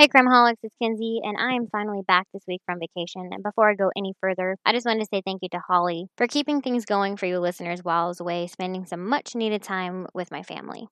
Hey, 0.00 0.08
Crimeaholics, 0.08 0.56
it's 0.62 0.74
Kinsey, 0.80 1.20
and 1.22 1.36
I 1.38 1.56
am 1.56 1.68
finally 1.70 2.00
back 2.08 2.26
this 2.32 2.44
week 2.48 2.62
from 2.64 2.78
vacation. 2.78 3.28
And 3.32 3.42
before 3.42 3.68
I 3.68 3.74
go 3.74 3.90
any 3.94 4.14
further, 4.18 4.56
I 4.64 4.72
just 4.72 4.86
wanted 4.86 5.00
to 5.00 5.08
say 5.12 5.20
thank 5.22 5.42
you 5.42 5.50
to 5.50 5.60
Holly 5.68 6.06
for 6.16 6.26
keeping 6.26 6.62
things 6.62 6.86
going 6.86 7.18
for 7.18 7.26
you 7.26 7.38
listeners 7.38 7.80
while 7.82 8.06
I 8.06 8.08
was 8.08 8.18
away, 8.18 8.46
spending 8.46 8.86
some 8.86 9.06
much 9.06 9.34
needed 9.34 9.62
time 9.62 10.06
with 10.14 10.30
my 10.30 10.42
family. 10.42 10.88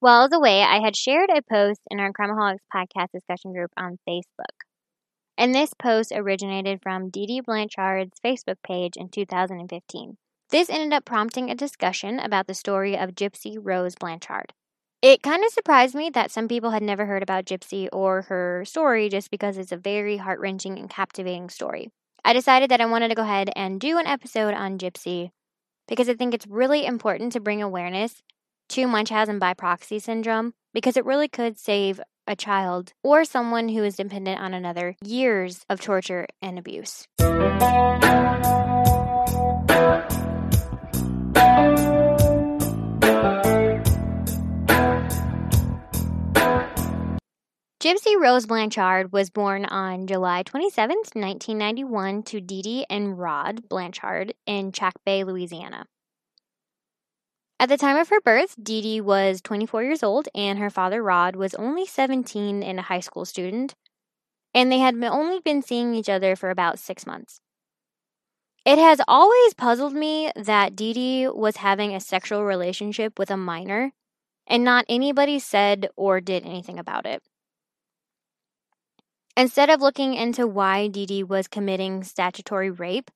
While 0.00 0.20
I 0.20 0.22
was 0.22 0.32
away, 0.32 0.62
I 0.62 0.80
had 0.82 0.96
shared 0.96 1.28
a 1.28 1.42
post 1.42 1.82
in 1.90 2.00
our 2.00 2.12
Crimeaholics 2.12 2.64
podcast 2.74 3.08
discussion 3.12 3.52
group 3.52 3.72
on 3.76 3.98
Facebook. 4.08 4.56
And 5.36 5.54
this 5.54 5.74
post 5.78 6.10
originated 6.10 6.80
from 6.82 7.10
Dee 7.10 7.26
Dee 7.26 7.42
Blanchard's 7.42 8.18
Facebook 8.24 8.56
page 8.66 8.92
in 8.96 9.10
2015. 9.10 10.16
This 10.48 10.70
ended 10.70 10.94
up 10.94 11.04
prompting 11.04 11.50
a 11.50 11.54
discussion 11.54 12.18
about 12.18 12.46
the 12.46 12.54
story 12.54 12.96
of 12.96 13.10
Gypsy 13.10 13.58
Rose 13.60 13.96
Blanchard. 13.96 14.54
It 15.04 15.22
kind 15.22 15.44
of 15.44 15.52
surprised 15.52 15.94
me 15.94 16.08
that 16.14 16.30
some 16.30 16.48
people 16.48 16.70
had 16.70 16.82
never 16.82 17.04
heard 17.04 17.22
about 17.22 17.44
Gypsy 17.44 17.90
or 17.92 18.22
her 18.22 18.64
story 18.64 19.10
just 19.10 19.30
because 19.30 19.58
it's 19.58 19.70
a 19.70 19.76
very 19.76 20.16
heart 20.16 20.40
wrenching 20.40 20.78
and 20.78 20.88
captivating 20.88 21.50
story. 21.50 21.90
I 22.24 22.32
decided 22.32 22.70
that 22.70 22.80
I 22.80 22.86
wanted 22.86 23.08
to 23.08 23.14
go 23.14 23.20
ahead 23.20 23.50
and 23.54 23.78
do 23.78 23.98
an 23.98 24.06
episode 24.06 24.54
on 24.54 24.78
Gypsy 24.78 25.28
because 25.88 26.08
I 26.08 26.14
think 26.14 26.32
it's 26.32 26.46
really 26.46 26.86
important 26.86 27.34
to 27.34 27.40
bring 27.40 27.60
awareness 27.60 28.22
to 28.70 28.86
Munchausen 28.86 29.38
by 29.38 29.52
proxy 29.52 29.98
syndrome 29.98 30.54
because 30.72 30.96
it 30.96 31.04
really 31.04 31.28
could 31.28 31.58
save 31.58 32.00
a 32.26 32.34
child 32.34 32.94
or 33.02 33.26
someone 33.26 33.68
who 33.68 33.84
is 33.84 33.96
dependent 33.96 34.40
on 34.40 34.54
another 34.54 34.96
years 35.04 35.66
of 35.68 35.82
torture 35.82 36.26
and 36.40 36.58
abuse. 36.58 37.06
Gypsy 47.84 48.18
Rose 48.18 48.46
Blanchard 48.46 49.12
was 49.12 49.28
born 49.28 49.66
on 49.66 50.06
July 50.06 50.42
27, 50.42 50.96
1991, 50.96 52.22
to 52.22 52.40
Dee 52.40 52.62
Dee 52.62 52.86
and 52.88 53.18
Rod 53.18 53.68
Blanchard 53.68 54.32
in 54.46 54.72
Chack 54.72 54.94
Bay, 55.04 55.22
Louisiana. 55.22 55.84
At 57.60 57.68
the 57.68 57.76
time 57.76 57.98
of 57.98 58.08
her 58.08 58.22
birth, 58.22 58.54
Dee 58.62 58.80
Dee 58.80 59.00
was 59.02 59.42
24 59.42 59.82
years 59.82 60.02
old 60.02 60.30
and 60.34 60.58
her 60.58 60.70
father, 60.70 61.02
Rod, 61.02 61.36
was 61.36 61.54
only 61.56 61.84
17 61.84 62.62
and 62.62 62.78
a 62.78 62.84
high 62.84 63.00
school 63.00 63.26
student, 63.26 63.74
and 64.54 64.72
they 64.72 64.78
had 64.78 64.94
only 65.04 65.40
been 65.40 65.60
seeing 65.60 65.94
each 65.94 66.08
other 66.08 66.36
for 66.36 66.48
about 66.48 66.78
six 66.78 67.04
months. 67.06 67.42
It 68.64 68.78
has 68.78 69.02
always 69.06 69.52
puzzled 69.52 69.92
me 69.92 70.32
that 70.36 70.74
Dee 70.74 70.94
Dee 70.94 71.28
was 71.28 71.58
having 71.58 71.94
a 71.94 72.00
sexual 72.00 72.44
relationship 72.44 73.18
with 73.18 73.30
a 73.30 73.36
minor, 73.36 73.92
and 74.46 74.64
not 74.64 74.86
anybody 74.88 75.38
said 75.38 75.90
or 75.96 76.22
did 76.22 76.46
anything 76.46 76.78
about 76.78 77.04
it. 77.04 77.22
Instead 79.36 79.68
of 79.68 79.80
looking 79.80 80.14
into 80.14 80.46
why 80.46 80.86
Dee 80.86 81.06
Dee 81.06 81.24
was 81.24 81.48
committing 81.48 82.04
statutory 82.04 82.70
rape, 82.70 83.10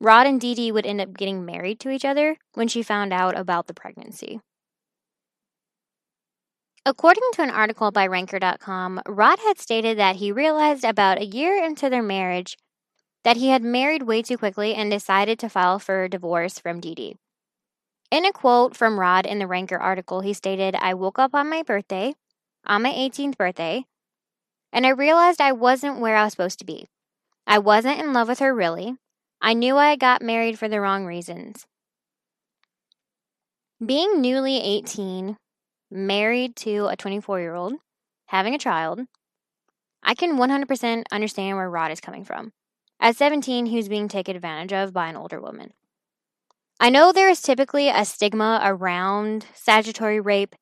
Rod 0.00 0.26
and 0.26 0.40
Dee 0.40 0.54
Dee 0.54 0.72
would 0.72 0.86
end 0.86 1.00
up 1.00 1.14
getting 1.14 1.44
married 1.44 1.78
to 1.80 1.90
each 1.90 2.04
other 2.04 2.38
when 2.54 2.68
she 2.68 2.82
found 2.82 3.12
out 3.12 3.36
about 3.38 3.66
the 3.66 3.74
pregnancy. 3.74 4.40
According 6.86 7.22
to 7.34 7.42
an 7.42 7.50
article 7.50 7.92
by 7.92 8.06
Ranker.com, 8.06 9.02
Rod 9.06 9.38
had 9.40 9.60
stated 9.60 9.98
that 9.98 10.16
he 10.16 10.32
realized 10.32 10.84
about 10.84 11.20
a 11.20 11.26
year 11.26 11.62
into 11.62 11.88
their 11.88 12.02
marriage 12.02 12.56
that 13.22 13.36
he 13.36 13.50
had 13.50 13.62
married 13.62 14.02
way 14.02 14.22
too 14.22 14.38
quickly 14.38 14.74
and 14.74 14.90
decided 14.90 15.38
to 15.38 15.48
file 15.48 15.78
for 15.78 16.08
divorce 16.08 16.58
from 16.58 16.80
Dee 16.80 16.94
Dee. 16.94 17.16
In 18.10 18.24
a 18.24 18.32
quote 18.32 18.76
from 18.76 18.98
Rod 18.98 19.26
in 19.26 19.38
the 19.38 19.46
Ranker 19.46 19.78
article, 19.78 20.22
he 20.22 20.32
stated, 20.32 20.74
I 20.74 20.94
woke 20.94 21.18
up 21.18 21.34
on 21.34 21.48
my 21.48 21.62
birthday, 21.62 22.14
on 22.66 22.82
my 22.82 22.90
18th 22.90 23.36
birthday, 23.36 23.84
and 24.72 24.86
I 24.86 24.90
realized 24.90 25.40
I 25.40 25.52
wasn't 25.52 26.00
where 26.00 26.16
I 26.16 26.24
was 26.24 26.32
supposed 26.32 26.58
to 26.60 26.64
be. 26.64 26.88
I 27.46 27.58
wasn't 27.58 28.00
in 28.00 28.12
love 28.12 28.28
with 28.28 28.38
her 28.38 28.54
really. 28.54 28.96
I 29.40 29.54
knew 29.54 29.76
I 29.76 29.96
got 29.96 30.22
married 30.22 30.58
for 30.58 30.68
the 30.68 30.80
wrong 30.80 31.04
reasons. 31.04 31.66
Being 33.84 34.20
newly 34.20 34.58
18, 34.60 35.36
married 35.90 36.56
to 36.56 36.86
a 36.86 36.96
24 36.96 37.40
year 37.40 37.54
old, 37.54 37.74
having 38.26 38.54
a 38.54 38.58
child, 38.58 39.00
I 40.02 40.14
can 40.14 40.36
100% 40.36 41.04
understand 41.12 41.56
where 41.56 41.70
Rod 41.70 41.90
is 41.90 42.00
coming 42.00 42.24
from. 42.24 42.52
At 43.00 43.16
17, 43.16 43.66
he 43.66 43.76
was 43.76 43.88
being 43.88 44.08
taken 44.08 44.36
advantage 44.36 44.72
of 44.72 44.92
by 44.92 45.08
an 45.08 45.16
older 45.16 45.40
woman. 45.40 45.72
I 46.78 46.90
know 46.90 47.12
there 47.12 47.28
is 47.28 47.42
typically 47.42 47.88
a 47.88 48.04
stigma 48.04 48.60
around 48.62 49.46
statutory 49.54 50.20
rape 50.20 50.54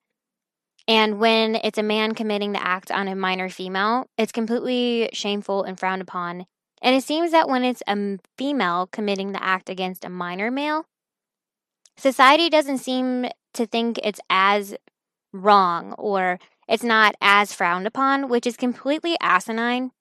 and 0.90 1.20
when 1.20 1.54
it's 1.54 1.78
a 1.78 1.84
man 1.84 2.16
committing 2.16 2.50
the 2.50 2.66
act 2.66 2.90
on 2.90 3.06
a 3.06 3.14
minor 3.14 3.48
female, 3.48 4.08
it's 4.18 4.32
completely 4.32 5.08
shameful 5.12 5.62
and 5.62 5.78
frowned 5.78 6.02
upon. 6.02 6.46
And 6.82 6.96
it 6.96 7.04
seems 7.04 7.30
that 7.30 7.48
when 7.48 7.62
it's 7.62 7.80
a 7.86 8.18
female 8.36 8.88
committing 8.90 9.30
the 9.30 9.40
act 9.40 9.70
against 9.70 10.04
a 10.04 10.10
minor 10.10 10.50
male, 10.50 10.86
society 11.96 12.50
doesn't 12.50 12.78
seem 12.78 13.26
to 13.54 13.66
think 13.66 14.00
it's 14.02 14.18
as 14.28 14.74
wrong 15.32 15.92
or 15.92 16.40
it's 16.66 16.82
not 16.82 17.14
as 17.20 17.54
frowned 17.54 17.86
upon, 17.86 18.28
which 18.28 18.44
is 18.44 18.56
completely 18.56 19.16
asinine 19.20 19.92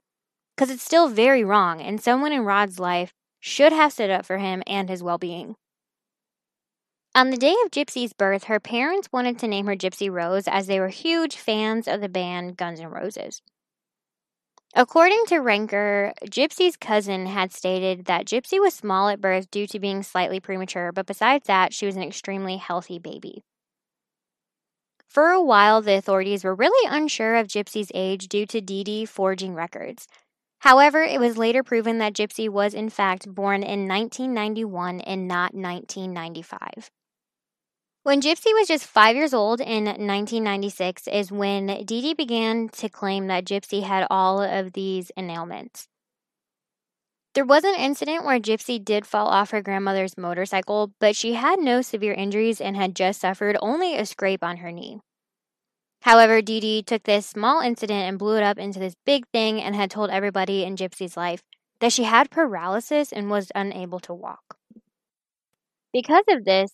because 0.57 0.71
it's 0.71 0.83
still 0.83 1.07
very 1.07 1.43
wrong. 1.43 1.81
And 1.81 2.01
someone 2.01 2.31
in 2.31 2.45
Rod's 2.45 2.79
life 2.79 3.13
should 3.39 3.73
have 3.73 3.93
stood 3.93 4.09
up 4.09 4.25
for 4.25 4.39
him 4.39 4.63
and 4.65 4.89
his 4.89 5.03
well 5.03 5.19
being. 5.19 5.55
On 7.15 7.31
the 7.31 7.37
day 7.37 7.55
of 7.65 7.71
Gypsy's 7.71 8.13
birth, 8.13 8.45
her 8.45 8.59
parents 8.59 9.09
wanted 9.11 9.39
to 9.39 9.47
name 9.47 9.65
her 9.65 9.75
Gypsy 9.75 10.11
Rose 10.11 10.47
as 10.47 10.67
they 10.67 10.79
were 10.79 10.89
huge 10.89 11.35
fans 11.35 11.87
of 11.87 12.01
the 12.01 12.07
band 12.07 12.55
Guns 12.55 12.79
N' 12.79 12.89
Roses. 12.89 13.41
According 14.75 15.25
to 15.27 15.39
Ranker, 15.39 16.13
Gypsy's 16.25 16.77
cousin 16.77 17.25
had 17.25 17.51
stated 17.51 18.05
that 18.05 18.27
Gypsy 18.27 18.59
was 18.59 18.75
small 18.75 19.09
at 19.09 19.19
birth 19.19 19.49
due 19.49 19.65
to 19.67 19.79
being 19.79 20.03
slightly 20.03 20.39
premature, 20.39 20.91
but 20.91 21.07
besides 21.07 21.47
that, 21.47 21.73
she 21.73 21.87
was 21.87 21.95
an 21.95 22.03
extremely 22.03 22.57
healthy 22.57 22.99
baby. 22.99 23.43
For 25.07 25.29
a 25.31 25.41
while, 25.41 25.81
the 25.81 25.95
authorities 25.95 26.43
were 26.43 26.53
really 26.53 26.87
unsure 26.87 27.35
of 27.35 27.47
Gypsy's 27.47 27.91
age 27.95 28.27
due 28.27 28.45
to 28.45 28.61
Dee 28.61 28.83
Dee 28.83 29.05
forging 29.05 29.55
records. 29.55 30.07
However, 30.59 31.01
it 31.01 31.19
was 31.19 31.37
later 31.37 31.63
proven 31.63 31.97
that 31.97 32.13
Gypsy 32.13 32.47
was 32.47 32.75
in 32.75 32.89
fact 32.89 33.33
born 33.33 33.63
in 33.63 33.87
1991 33.87 35.01
and 35.01 35.27
not 35.27 35.55
1995. 35.55 36.91
When 38.03 38.21
Gypsy 38.21 38.53
was 38.53 38.69
just 38.69 38.85
five 38.85 39.17
years 39.17 39.33
old 39.33 39.59
in 39.59 39.83
1996 39.83 41.07
is 41.07 41.33
when 41.33 41.67
Dee 41.83 42.01
Dee 42.01 42.13
began 42.13 42.69
to 42.69 42.87
claim 42.87 43.27
that 43.27 43.43
Gypsy 43.43 43.83
had 43.83 44.07
all 44.09 44.41
of 44.41 44.71
these 44.71 45.11
ailments. 45.17 45.89
There 47.33 47.43
was 47.43 47.65
an 47.65 47.75
incident 47.75 48.23
where 48.23 48.39
Gypsy 48.39 48.83
did 48.83 49.05
fall 49.05 49.27
off 49.27 49.51
her 49.51 49.61
grandmother's 49.61 50.17
motorcycle, 50.17 50.93
but 50.99 51.15
she 51.15 51.33
had 51.33 51.59
no 51.59 51.81
severe 51.81 52.13
injuries 52.13 52.61
and 52.61 52.77
had 52.77 52.95
just 52.95 53.19
suffered 53.19 53.57
only 53.61 53.97
a 53.97 54.05
scrape 54.05 54.43
on 54.45 54.57
her 54.57 54.71
knee. 54.71 55.01
However, 56.03 56.41
Dee 56.41 56.61
Dee 56.61 56.81
took 56.81 57.03
this 57.03 57.27
small 57.27 57.59
incident 57.59 58.07
and 58.07 58.17
blew 58.17 58.37
it 58.37 58.43
up 58.43 58.57
into 58.57 58.79
this 58.79 58.95
big 59.05 59.25
thing 59.33 59.61
and 59.61 59.75
had 59.75 59.91
told 59.91 60.09
everybody 60.09 60.63
in 60.63 60.77
Gypsy's 60.77 61.17
life 61.17 61.43
that 61.81 61.91
she 61.91 62.03
had 62.03 62.31
paralysis 62.31 63.11
and 63.11 63.29
was 63.29 63.51
unable 63.53 63.99
to 63.99 64.13
walk. 64.13 64.57
Because 65.91 66.23
of 66.29 66.45
this, 66.45 66.71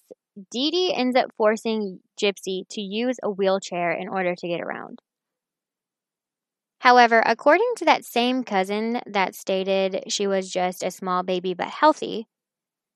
Dee 0.52 0.72
Dee 0.72 0.94
ends 0.94 1.16
up 1.16 1.32
forcing 1.38 2.00
Gypsy 2.22 2.68
to 2.70 2.82
use 2.82 3.18
a 3.24 3.30
wheelchair 3.30 3.92
in 3.92 4.10
order 4.10 4.36
to 4.36 4.48
get 4.48 4.62
around. 4.62 5.00
However, 6.80 7.24
according 7.26 7.72
to 7.78 7.86
that 7.86 8.06
same 8.06 8.44
cousin 8.44 9.02
that 9.08 9.34
stated 9.34 10.04
she 10.12 10.28
was 10.28 10.52
just 10.52 10.84
a 10.84 10.92
small 10.92 11.24
baby 11.24 11.54
but 11.54 11.70
healthy, 11.70 12.28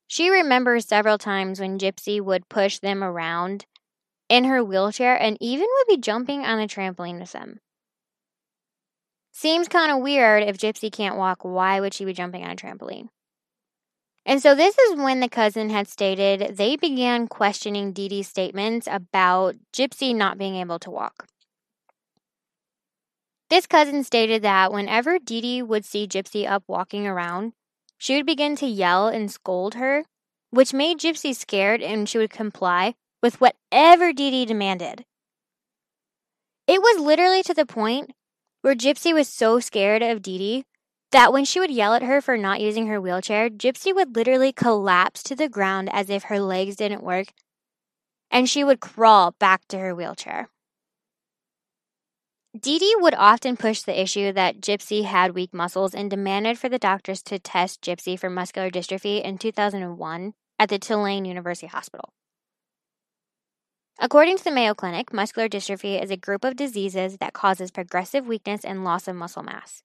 she 0.06 0.28
remembers 0.28 0.86
several 0.86 1.18
times 1.18 1.60
when 1.60 1.78
Gypsy 1.78 2.20
would 2.20 2.48
push 2.48 2.78
them 2.78 3.02
around 3.02 3.64
in 4.28 4.44
her 4.44 4.62
wheelchair 4.62 5.20
and 5.20 5.36
even 5.40 5.66
would 5.66 5.86
be 5.88 6.00
jumping 6.00 6.44
on 6.44 6.58
the 6.58 6.66
trampoline 6.66 7.18
with 7.18 7.32
them. 7.32 7.60
Seems 9.32 9.68
kind 9.68 9.90
of 9.90 10.02
weird 10.02 10.42
if 10.42 10.58
Gypsy 10.58 10.92
can't 10.92 11.16
walk, 11.16 11.38
why 11.42 11.80
would 11.80 11.94
she 11.94 12.04
be 12.04 12.12
jumping 12.12 12.44
on 12.44 12.50
a 12.50 12.56
trampoline? 12.56 13.08
And 14.26 14.42
so 14.42 14.54
this 14.54 14.78
is 14.78 14.98
when 14.98 15.20
the 15.20 15.28
cousin 15.28 15.70
had 15.70 15.88
stated 15.88 16.56
they 16.56 16.76
began 16.76 17.26
questioning 17.26 17.92
Dee 17.92 18.08
Dee's 18.08 18.28
statements 18.28 18.86
about 18.90 19.56
Gypsy 19.72 20.14
not 20.14 20.38
being 20.38 20.56
able 20.56 20.78
to 20.80 20.90
walk. 20.90 21.26
This 23.48 23.66
cousin 23.66 24.04
stated 24.04 24.42
that 24.42 24.72
whenever 24.72 25.18
Dee 25.18 25.40
Dee 25.40 25.62
would 25.62 25.84
see 25.84 26.06
Gypsy 26.06 26.48
up 26.48 26.62
walking 26.68 27.06
around, 27.06 27.52
she 27.98 28.14
would 28.14 28.26
begin 28.26 28.54
to 28.56 28.66
yell 28.66 29.08
and 29.08 29.30
scold 29.30 29.74
her, 29.74 30.04
which 30.50 30.72
made 30.72 31.00
Gypsy 31.00 31.34
scared 31.34 31.82
and 31.82 32.08
she 32.08 32.18
would 32.18 32.30
comply 32.30 32.94
with 33.22 33.40
whatever 33.40 34.12
Dee 34.12 34.30
Dee 34.30 34.44
demanded. 34.44 35.04
It 36.66 36.80
was 36.80 37.00
literally 37.00 37.42
to 37.42 37.54
the 37.54 37.66
point 37.66 38.12
where 38.62 38.76
Gypsy 38.76 39.12
was 39.12 39.28
so 39.28 39.58
scared 39.58 40.02
of 40.02 40.22
Dee 40.22 40.38
Dee 40.38 40.64
that 41.12 41.32
when 41.32 41.44
she 41.44 41.60
would 41.60 41.70
yell 41.70 41.94
at 41.94 42.02
her 42.02 42.20
for 42.20 42.36
not 42.36 42.60
using 42.60 42.86
her 42.86 43.00
wheelchair, 43.00 43.50
Gypsy 43.50 43.94
would 43.94 44.14
literally 44.14 44.52
collapse 44.52 45.22
to 45.24 45.34
the 45.34 45.48
ground 45.48 45.90
as 45.92 46.08
if 46.08 46.24
her 46.24 46.40
legs 46.40 46.76
didn't 46.76 47.02
work, 47.02 47.28
and 48.30 48.48
she 48.48 48.62
would 48.62 48.80
crawl 48.80 49.34
back 49.38 49.66
to 49.68 49.78
her 49.78 49.94
wheelchair. 49.94 50.48
Dee 52.58 52.80
Dee 52.80 52.96
would 52.98 53.14
often 53.14 53.56
push 53.56 53.82
the 53.82 54.00
issue 54.00 54.32
that 54.32 54.60
Gypsy 54.60 55.04
had 55.04 55.34
weak 55.34 55.54
muscles 55.54 55.94
and 55.94 56.10
demanded 56.10 56.58
for 56.58 56.68
the 56.68 56.80
doctors 56.80 57.22
to 57.22 57.38
test 57.38 57.80
Gypsy 57.80 58.18
for 58.18 58.28
muscular 58.28 58.70
dystrophy 58.70 59.22
in 59.22 59.38
2001 59.38 60.34
at 60.58 60.68
the 60.68 60.78
Tulane 60.78 61.24
University 61.24 61.68
Hospital. 61.68 62.12
According 64.00 64.38
to 64.38 64.44
the 64.44 64.50
Mayo 64.50 64.74
Clinic, 64.74 65.12
muscular 65.12 65.48
dystrophy 65.48 66.02
is 66.02 66.10
a 66.10 66.16
group 66.16 66.44
of 66.44 66.56
diseases 66.56 67.18
that 67.18 67.34
causes 67.34 67.70
progressive 67.70 68.26
weakness 68.26 68.64
and 68.64 68.82
loss 68.82 69.06
of 69.06 69.14
muscle 69.14 69.42
mass. 69.42 69.82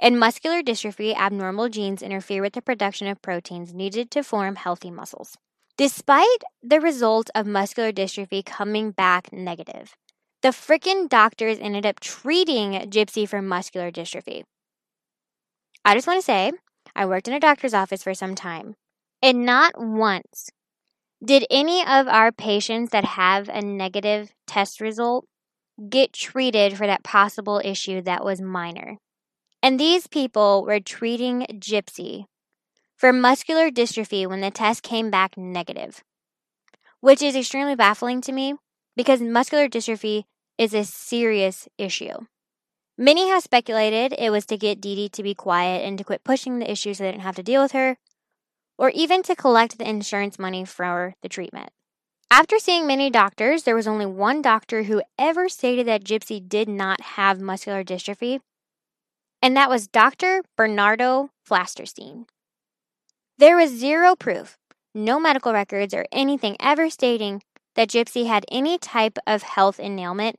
In 0.00 0.18
muscular 0.18 0.62
dystrophy, 0.62 1.14
abnormal 1.14 1.68
genes 1.68 2.00
interfere 2.00 2.40
with 2.40 2.54
the 2.54 2.62
production 2.62 3.06
of 3.06 3.20
proteins 3.20 3.74
needed 3.74 4.10
to 4.12 4.22
form 4.22 4.56
healthy 4.56 4.90
muscles. 4.90 5.36
Despite 5.76 6.42
the 6.62 6.80
result 6.80 7.28
of 7.34 7.46
muscular 7.46 7.92
dystrophy 7.92 8.42
coming 8.42 8.92
back 8.92 9.30
negative, 9.30 9.94
the 10.40 10.48
frickin' 10.48 11.06
doctors 11.06 11.58
ended 11.60 11.84
up 11.84 12.00
treating 12.00 12.72
Gypsy 12.90 13.28
for 13.28 13.42
muscular 13.42 13.90
dystrophy. 13.90 14.44
I 15.84 15.92
just 15.92 16.06
want 16.06 16.18
to 16.18 16.24
say, 16.24 16.52
I 16.96 17.04
worked 17.04 17.28
in 17.28 17.34
a 17.34 17.40
doctor's 17.40 17.74
office 17.74 18.02
for 18.02 18.14
some 18.14 18.34
time, 18.34 18.76
and 19.22 19.44
not 19.44 19.74
once 19.76 20.48
did 21.22 21.44
any 21.50 21.82
of 21.82 22.08
our 22.08 22.32
patients 22.32 22.90
that 22.92 23.04
have 23.04 23.50
a 23.50 23.60
negative 23.60 24.32
test 24.46 24.80
result 24.80 25.26
get 25.90 26.14
treated 26.14 26.78
for 26.78 26.86
that 26.86 27.04
possible 27.04 27.60
issue 27.62 28.00
that 28.00 28.24
was 28.24 28.40
minor. 28.40 28.96
And 29.62 29.78
these 29.78 30.06
people 30.06 30.64
were 30.64 30.80
treating 30.80 31.46
Gypsy 31.52 32.24
for 32.96 33.12
muscular 33.12 33.70
dystrophy 33.70 34.26
when 34.26 34.40
the 34.40 34.50
test 34.50 34.82
came 34.82 35.10
back 35.10 35.36
negative, 35.36 36.02
which 37.00 37.22
is 37.22 37.36
extremely 37.36 37.74
baffling 37.74 38.20
to 38.22 38.32
me 38.32 38.54
because 38.96 39.20
muscular 39.20 39.68
dystrophy 39.68 40.24
is 40.58 40.74
a 40.74 40.84
serious 40.84 41.68
issue. 41.78 42.26
Many 42.98 43.28
have 43.28 43.42
speculated 43.42 44.14
it 44.18 44.30
was 44.30 44.44
to 44.46 44.58
get 44.58 44.80
Dee 44.80 44.94
Dee 44.94 45.08
to 45.10 45.22
be 45.22 45.34
quiet 45.34 45.86
and 45.86 45.96
to 45.96 46.04
quit 46.04 46.24
pushing 46.24 46.58
the 46.58 46.70
issue 46.70 46.92
so 46.92 47.04
they 47.04 47.10
didn't 47.10 47.22
have 47.22 47.36
to 47.36 47.42
deal 47.42 47.62
with 47.62 47.72
her, 47.72 47.96
or 48.76 48.90
even 48.90 49.22
to 49.22 49.34
collect 49.34 49.78
the 49.78 49.88
insurance 49.88 50.38
money 50.38 50.66
for 50.66 51.14
the 51.22 51.28
treatment. 51.28 51.70
After 52.30 52.58
seeing 52.58 52.86
many 52.86 53.10
doctors, 53.10 53.62
there 53.62 53.74
was 53.74 53.88
only 53.88 54.06
one 54.06 54.42
doctor 54.42 54.82
who 54.82 55.02
ever 55.18 55.48
stated 55.48 55.86
that 55.86 56.04
Gypsy 56.04 56.46
did 56.46 56.68
not 56.68 57.00
have 57.00 57.40
muscular 57.40 57.82
dystrophy, 57.82 58.40
and 59.42 59.56
that 59.56 59.70
was 59.70 59.88
Dr. 59.88 60.42
Bernardo 60.56 61.30
Flasterstein. 61.48 62.26
There 63.38 63.56
was 63.56 63.70
zero 63.70 64.14
proof, 64.14 64.58
no 64.94 65.18
medical 65.18 65.52
records 65.52 65.94
or 65.94 66.04
anything 66.12 66.56
ever 66.60 66.90
stating 66.90 67.42
that 67.74 67.88
Gypsy 67.88 68.26
had 68.26 68.44
any 68.50 68.78
type 68.78 69.18
of 69.26 69.42
health 69.42 69.80
ailment. 69.80 70.36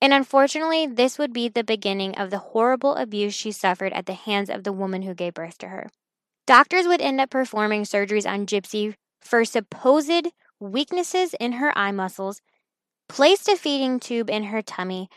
And 0.00 0.12
unfortunately, 0.12 0.86
this 0.86 1.16
would 1.16 1.32
be 1.32 1.48
the 1.48 1.64
beginning 1.64 2.16
of 2.16 2.30
the 2.30 2.38
horrible 2.38 2.96
abuse 2.96 3.34
she 3.34 3.52
suffered 3.52 3.92
at 3.92 4.06
the 4.06 4.14
hands 4.14 4.50
of 4.50 4.64
the 4.64 4.72
woman 4.72 5.02
who 5.02 5.14
gave 5.14 5.34
birth 5.34 5.58
to 5.58 5.68
her. 5.68 5.88
Doctors 6.46 6.86
would 6.86 7.00
end 7.00 7.20
up 7.20 7.30
performing 7.30 7.84
surgeries 7.84 8.28
on 8.28 8.46
Gypsy 8.46 8.94
for 9.20 9.44
supposed 9.44 10.28
weaknesses 10.58 11.34
in 11.38 11.52
her 11.52 11.76
eye 11.78 11.92
muscles, 11.92 12.40
placed 13.08 13.48
a 13.48 13.56
feeding 13.56 14.00
tube 14.00 14.28
in 14.28 14.44
her 14.44 14.60
tummy, 14.60 15.08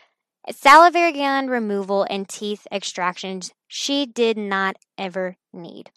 salivary 0.52 1.12
gland 1.12 1.50
removal, 1.50 2.06
and 2.08 2.28
teeth 2.28 2.66
extractions 2.70 3.52
she 3.66 4.06
did 4.06 4.36
not 4.36 4.76
ever 4.96 5.36
need. 5.52 5.90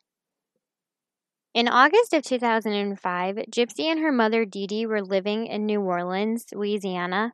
In 1.53 1.67
August 1.67 2.13
of 2.13 2.23
2005, 2.23 3.35
Gypsy 3.51 3.85
and 3.85 3.99
her 3.99 4.11
mother 4.11 4.45
Dee 4.45 4.67
Dee 4.67 4.85
were 4.85 5.01
living 5.01 5.47
in 5.47 5.65
New 5.65 5.81
Orleans, 5.81 6.45
Louisiana. 6.53 7.33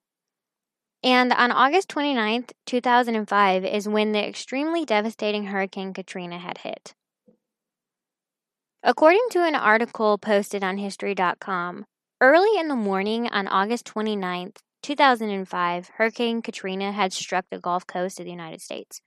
And 1.04 1.34
on 1.34 1.52
August 1.52 1.90
29th, 1.90 2.52
2005, 2.66 3.66
is 3.66 3.88
when 3.88 4.14
the 4.14 4.26
extremely 4.26 4.86
devastating 4.86 5.46
Hurricane 5.46 5.94
Katrina 5.94 6.40
had 6.40 6.60
hit. 6.60 6.96
According 8.82 9.28
to 9.32 9.44
an 9.44 9.56
article 9.56 10.18
posted 10.18 10.64
on 10.64 10.78
History.com, 10.78 11.86
early 12.22 12.60
in 12.60 12.68
the 12.68 12.76
morning 12.76 13.28
on 13.28 13.48
August 13.48 13.86
29th, 13.86 14.58
2005, 14.86 15.90
Hurricane 15.96 16.44
Katrina 16.44 16.92
had 16.92 17.12
struck 17.12 17.46
the 17.50 17.58
Gulf 17.58 17.88
Coast 17.88 18.20
of 18.20 18.26
the 18.26 18.32
United 18.32 18.62
States. 18.62 19.02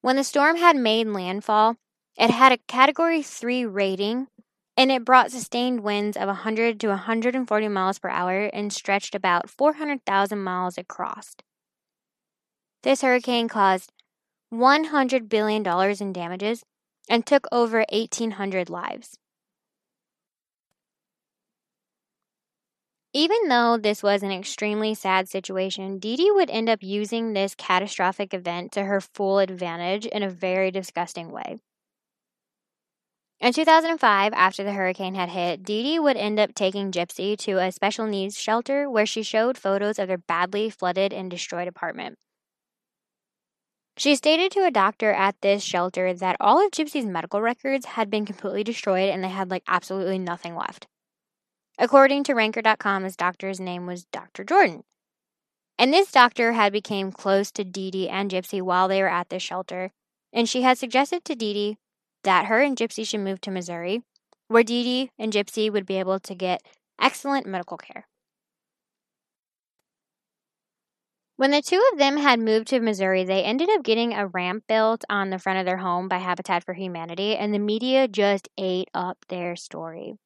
When 0.00 0.16
the 0.16 0.24
storm 0.24 0.56
had 0.56 0.76
made 0.76 1.08
landfall, 1.08 1.76
it 2.16 2.30
had 2.30 2.52
a 2.52 2.58
Category 2.66 3.22
3 3.22 3.66
rating 3.66 4.28
and 4.78 4.90
it 4.90 5.04
brought 5.04 5.30
sustained 5.30 5.80
winds 5.80 6.16
of 6.16 6.26
100 6.26 6.80
to 6.80 6.88
140 6.88 7.68
miles 7.68 7.98
per 7.98 8.08
hour 8.08 8.46
and 8.46 8.72
stretched 8.72 9.14
about 9.14 9.50
400,000 9.50 10.38
miles 10.38 10.78
across. 10.78 11.36
This 12.82 13.02
hurricane 13.02 13.46
caused 13.46 13.92
$100 14.50 15.28
billion 15.28 15.66
in 16.00 16.12
damages 16.14 16.64
and 17.10 17.26
took 17.26 17.46
over 17.52 17.84
1,800 17.92 18.70
lives. 18.70 19.18
Even 23.14 23.48
though 23.48 23.76
this 23.76 24.02
was 24.02 24.22
an 24.22 24.32
extremely 24.32 24.94
sad 24.94 25.28
situation, 25.28 25.98
Dee 25.98 26.16
Dee 26.16 26.30
would 26.30 26.50
end 26.50 26.68
up 26.68 26.82
using 26.82 27.32
this 27.32 27.54
catastrophic 27.54 28.32
event 28.32 28.72
to 28.72 28.84
her 28.84 29.00
full 29.00 29.38
advantage 29.38 30.06
in 30.06 30.22
a 30.22 30.30
very 30.30 30.70
disgusting 30.70 31.30
way. 31.30 31.58
In 33.40 33.52
2005, 33.52 34.32
after 34.34 34.62
the 34.62 34.72
hurricane 34.72 35.14
had 35.16 35.30
hit, 35.30 35.64
Dee 35.64 35.82
Dee 35.82 35.98
would 35.98 36.16
end 36.16 36.38
up 36.38 36.54
taking 36.54 36.92
Gypsy 36.92 37.36
to 37.38 37.58
a 37.58 37.72
special 37.72 38.06
needs 38.06 38.38
shelter 38.38 38.88
where 38.88 39.06
she 39.06 39.22
showed 39.22 39.58
photos 39.58 39.98
of 39.98 40.08
their 40.08 40.18
badly 40.18 40.70
flooded 40.70 41.12
and 41.12 41.30
destroyed 41.30 41.68
apartment. 41.68 42.18
She 43.96 44.16
stated 44.16 44.52
to 44.52 44.66
a 44.66 44.70
doctor 44.70 45.12
at 45.12 45.40
this 45.40 45.62
shelter 45.62 46.12
that 46.12 46.36
all 46.40 46.62
of 46.62 46.72
Gypsy's 46.72 47.06
medical 47.06 47.40
records 47.40 47.86
had 47.86 48.10
been 48.10 48.26
completely 48.26 48.62
destroyed 48.62 49.08
and 49.08 49.24
they 49.24 49.30
had 49.30 49.50
like 49.50 49.62
absolutely 49.66 50.18
nothing 50.18 50.54
left. 50.54 50.86
According 51.78 52.24
to 52.24 52.34
Ranker.com, 52.34 53.04
his 53.04 53.16
doctor's 53.16 53.58
name 53.58 53.86
was 53.86 54.04
Dr. 54.04 54.44
Jordan. 54.44 54.84
And 55.78 55.92
this 55.92 56.12
doctor 56.12 56.52
had 56.52 56.72
become 56.72 57.12
close 57.12 57.50
to 57.52 57.64
Dee 57.64 57.90
Dee 57.90 58.08
and 58.08 58.30
Gypsy 58.30 58.60
while 58.60 58.88
they 58.88 59.00
were 59.00 59.08
at 59.08 59.30
this 59.30 59.42
shelter, 59.42 59.90
and 60.32 60.48
she 60.48 60.62
had 60.62 60.78
suggested 60.78 61.24
to 61.24 61.34
Dee 61.34 61.54
Dee 61.54 61.78
that 62.24 62.46
her 62.46 62.60
and 62.60 62.76
Gypsy 62.76 63.06
should 63.06 63.20
move 63.20 63.40
to 63.40 63.50
Missouri, 63.50 64.02
where 64.48 64.62
Dee 64.62 64.84
Dee 64.84 65.10
and 65.18 65.32
Gypsy 65.32 65.72
would 65.72 65.86
be 65.86 65.96
able 65.96 66.20
to 66.20 66.34
get 66.34 66.62
excellent 67.00 67.46
medical 67.46 67.78
care. 67.78 68.06
When 71.36 71.50
the 71.50 71.62
two 71.62 71.82
of 71.92 71.98
them 71.98 72.18
had 72.18 72.38
moved 72.38 72.68
to 72.68 72.78
Missouri, 72.78 73.24
they 73.24 73.42
ended 73.42 73.68
up 73.70 73.82
getting 73.82 74.12
a 74.12 74.28
ramp 74.28 74.64
built 74.68 75.04
on 75.10 75.30
the 75.30 75.38
front 75.38 75.58
of 75.58 75.64
their 75.64 75.78
home 75.78 76.06
by 76.06 76.18
Habitat 76.18 76.62
for 76.62 76.74
Humanity, 76.74 77.34
and 77.34 77.52
the 77.52 77.58
media 77.58 78.06
just 78.06 78.48
ate 78.56 78.88
up 78.94 79.24
their 79.28 79.56
story. 79.56 80.18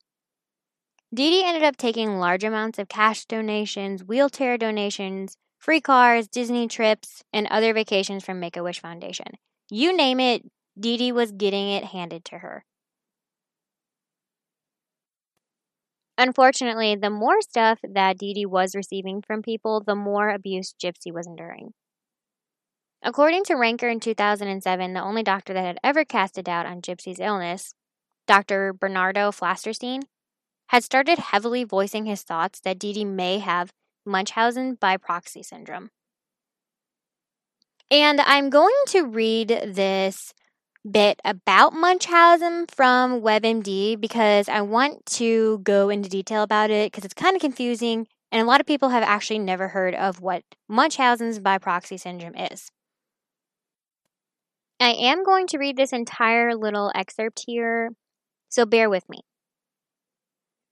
Dee 1.14 1.30
Dee 1.30 1.44
ended 1.44 1.62
up 1.62 1.76
taking 1.76 2.18
large 2.18 2.42
amounts 2.42 2.78
of 2.78 2.88
cash 2.88 3.26
donations, 3.26 4.04
wheelchair 4.04 4.58
donations, 4.58 5.36
free 5.56 5.80
cars, 5.80 6.26
Disney 6.26 6.66
trips, 6.66 7.22
and 7.32 7.46
other 7.46 7.72
vacations 7.72 8.25
from 8.25 8.40
Make 8.40 8.56
a 8.56 8.62
Wish 8.62 8.80
Foundation. 8.80 9.26
You 9.70 9.96
name 9.96 10.18
it, 10.18 10.42
Dee 10.78 10.96
Dee 10.96 11.12
was 11.12 11.30
getting 11.30 11.68
it 11.68 11.84
handed 11.84 12.25
to 12.26 12.38
her. 12.38 12.64
Unfortunately, 16.18 16.96
the 16.96 17.10
more 17.10 17.40
stuff 17.40 17.78
that 17.82 18.18
Dee 18.18 18.34
Dee 18.34 18.46
was 18.46 18.75
receiving 18.75 19.22
from 19.22 19.42
people, 19.42 19.82
the 19.86 19.94
more 19.94 20.30
abuse 20.30 20.75
Gypsy 20.82 21.12
was 21.12 21.26
enduring. 21.26 21.72
According 23.02 23.44
to 23.44 23.54
Ranker 23.54 23.88
in 23.88 24.00
2007, 24.00 24.92
the 24.92 25.02
only 25.02 25.22
doctor 25.22 25.52
that 25.52 25.64
had 25.64 25.78
ever 25.84 26.04
cast 26.04 26.36
a 26.38 26.42
doubt 26.42 26.66
on 26.66 26.82
Gypsy's 26.82 27.20
illness, 27.20 27.75
Dr. 28.26 28.72
Bernardo 28.72 29.30
Flasterstein, 29.30 30.02
had 30.68 30.85
started 30.85 31.18
heavily 31.18 31.64
voicing 31.64 32.06
his 32.06 32.23
thoughts 32.23 32.61
that 32.61 32.78
Dee 32.78 32.92
Dee 32.92 33.04
may 33.04 33.38
have 33.38 33.73
Munchausen 34.04 34.75
by 34.75 34.96
proxy 34.96 35.42
syndrome. 35.42 35.90
And 37.90 38.20
I'm 38.20 38.50
going 38.50 38.75
to 38.88 39.02
read 39.02 39.49
this 39.49 40.32
bit 40.88 41.20
about 41.25 41.73
Munchausen 41.73 42.66
from 42.68 43.20
WebMD 43.20 44.00
because 44.00 44.49
I 44.49 44.61
want 44.61 45.04
to 45.06 45.58
go 45.58 45.88
into 45.88 46.08
detail 46.08 46.42
about 46.42 46.70
it 46.70 46.92
because 46.92 47.04
it's 47.04 47.14
kind 47.14 47.37
of 47.37 47.42
confusing 47.42 48.06
and 48.32 48.42
a 48.42 48.44
lot 48.44 48.61
of 48.61 48.66
people 48.66 48.88
have 48.90 49.02
actually 49.02 49.38
never 49.38 49.68
heard 49.68 49.94
of 49.94 50.20
what 50.20 50.42
Munchausen's 50.68 51.38
by 51.38 51.58
proxy 51.58 51.96
syndrome 51.96 52.35
is. 52.35 52.70
I 54.80 54.90
am 54.90 55.25
going 55.25 55.46
to 55.49 55.58
read 55.58 55.76
this 55.76 55.92
entire 55.92 56.54
little 56.54 56.92
excerpt 56.94 57.44
here, 57.46 57.90
so 58.49 58.66
bear 58.66 58.90
with 58.90 59.08
me. 59.08 59.20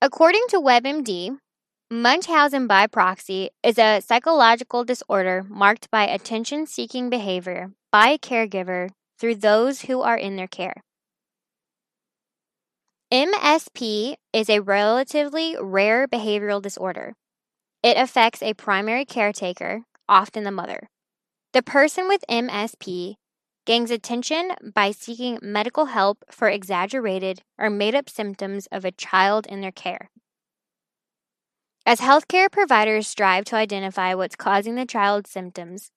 According 0.05 0.43
to 0.49 0.61
WebMD, 0.61 1.39
Munchausen 1.89 2.67
by 2.67 2.85
proxy 2.85 3.49
is 3.63 3.79
a 3.79 4.01
psychological 4.01 4.83
disorder 4.83 5.43
marked 5.49 5.89
by 5.89 6.05
attention 6.05 6.67
seeking 6.67 7.09
behavior 7.09 7.71
by 7.91 8.09
a 8.09 8.19
caregiver 8.19 8.91
through 9.19 9.37
those 9.37 9.81
who 9.81 10.03
are 10.03 10.15
in 10.15 10.35
their 10.35 10.47
care. 10.47 10.83
MSP 13.11 14.13
is 14.31 14.47
a 14.47 14.59
relatively 14.59 15.57
rare 15.59 16.07
behavioral 16.07 16.61
disorder. 16.61 17.15
It 17.81 17.97
affects 17.97 18.43
a 18.43 18.53
primary 18.53 19.05
caretaker, 19.05 19.85
often 20.07 20.43
the 20.43 20.51
mother. 20.51 20.87
The 21.51 21.63
person 21.63 22.07
with 22.07 22.23
MSP 22.29 23.15
gains 23.65 23.91
attention 23.91 24.51
by 24.73 24.91
seeking 24.91 25.39
medical 25.41 25.85
help 25.87 26.23
for 26.29 26.49
exaggerated 26.49 27.41
or 27.57 27.69
made 27.69 27.95
up 27.95 28.09
symptoms 28.09 28.67
of 28.71 28.85
a 28.85 28.91
child 28.91 29.45
in 29.47 29.61
their 29.61 29.71
care. 29.71 30.09
As 31.85 31.99
healthcare 31.99 32.51
providers 32.51 33.07
strive 33.07 33.45
to 33.45 33.55
identify 33.55 34.13
what's 34.13 34.35
causing 34.35 34.75
the 34.75 34.85
child's 34.85 35.29
symptoms, 35.29 35.91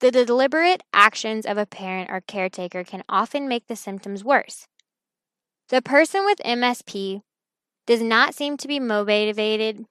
the 0.00 0.10
deliberate 0.10 0.82
actions 0.92 1.46
of 1.46 1.56
a 1.56 1.64
parent 1.64 2.10
or 2.10 2.20
caretaker 2.20 2.84
can 2.84 3.02
often 3.08 3.48
make 3.48 3.66
the 3.66 3.76
symptoms 3.76 4.22
worse. 4.22 4.66
The 5.68 5.80
person 5.80 6.24
with 6.26 6.38
MSP 6.44 7.22
does 7.86 8.02
not 8.02 8.34
seem 8.34 8.56
to 8.58 8.68
be 8.68 8.78
motivated 8.78 9.86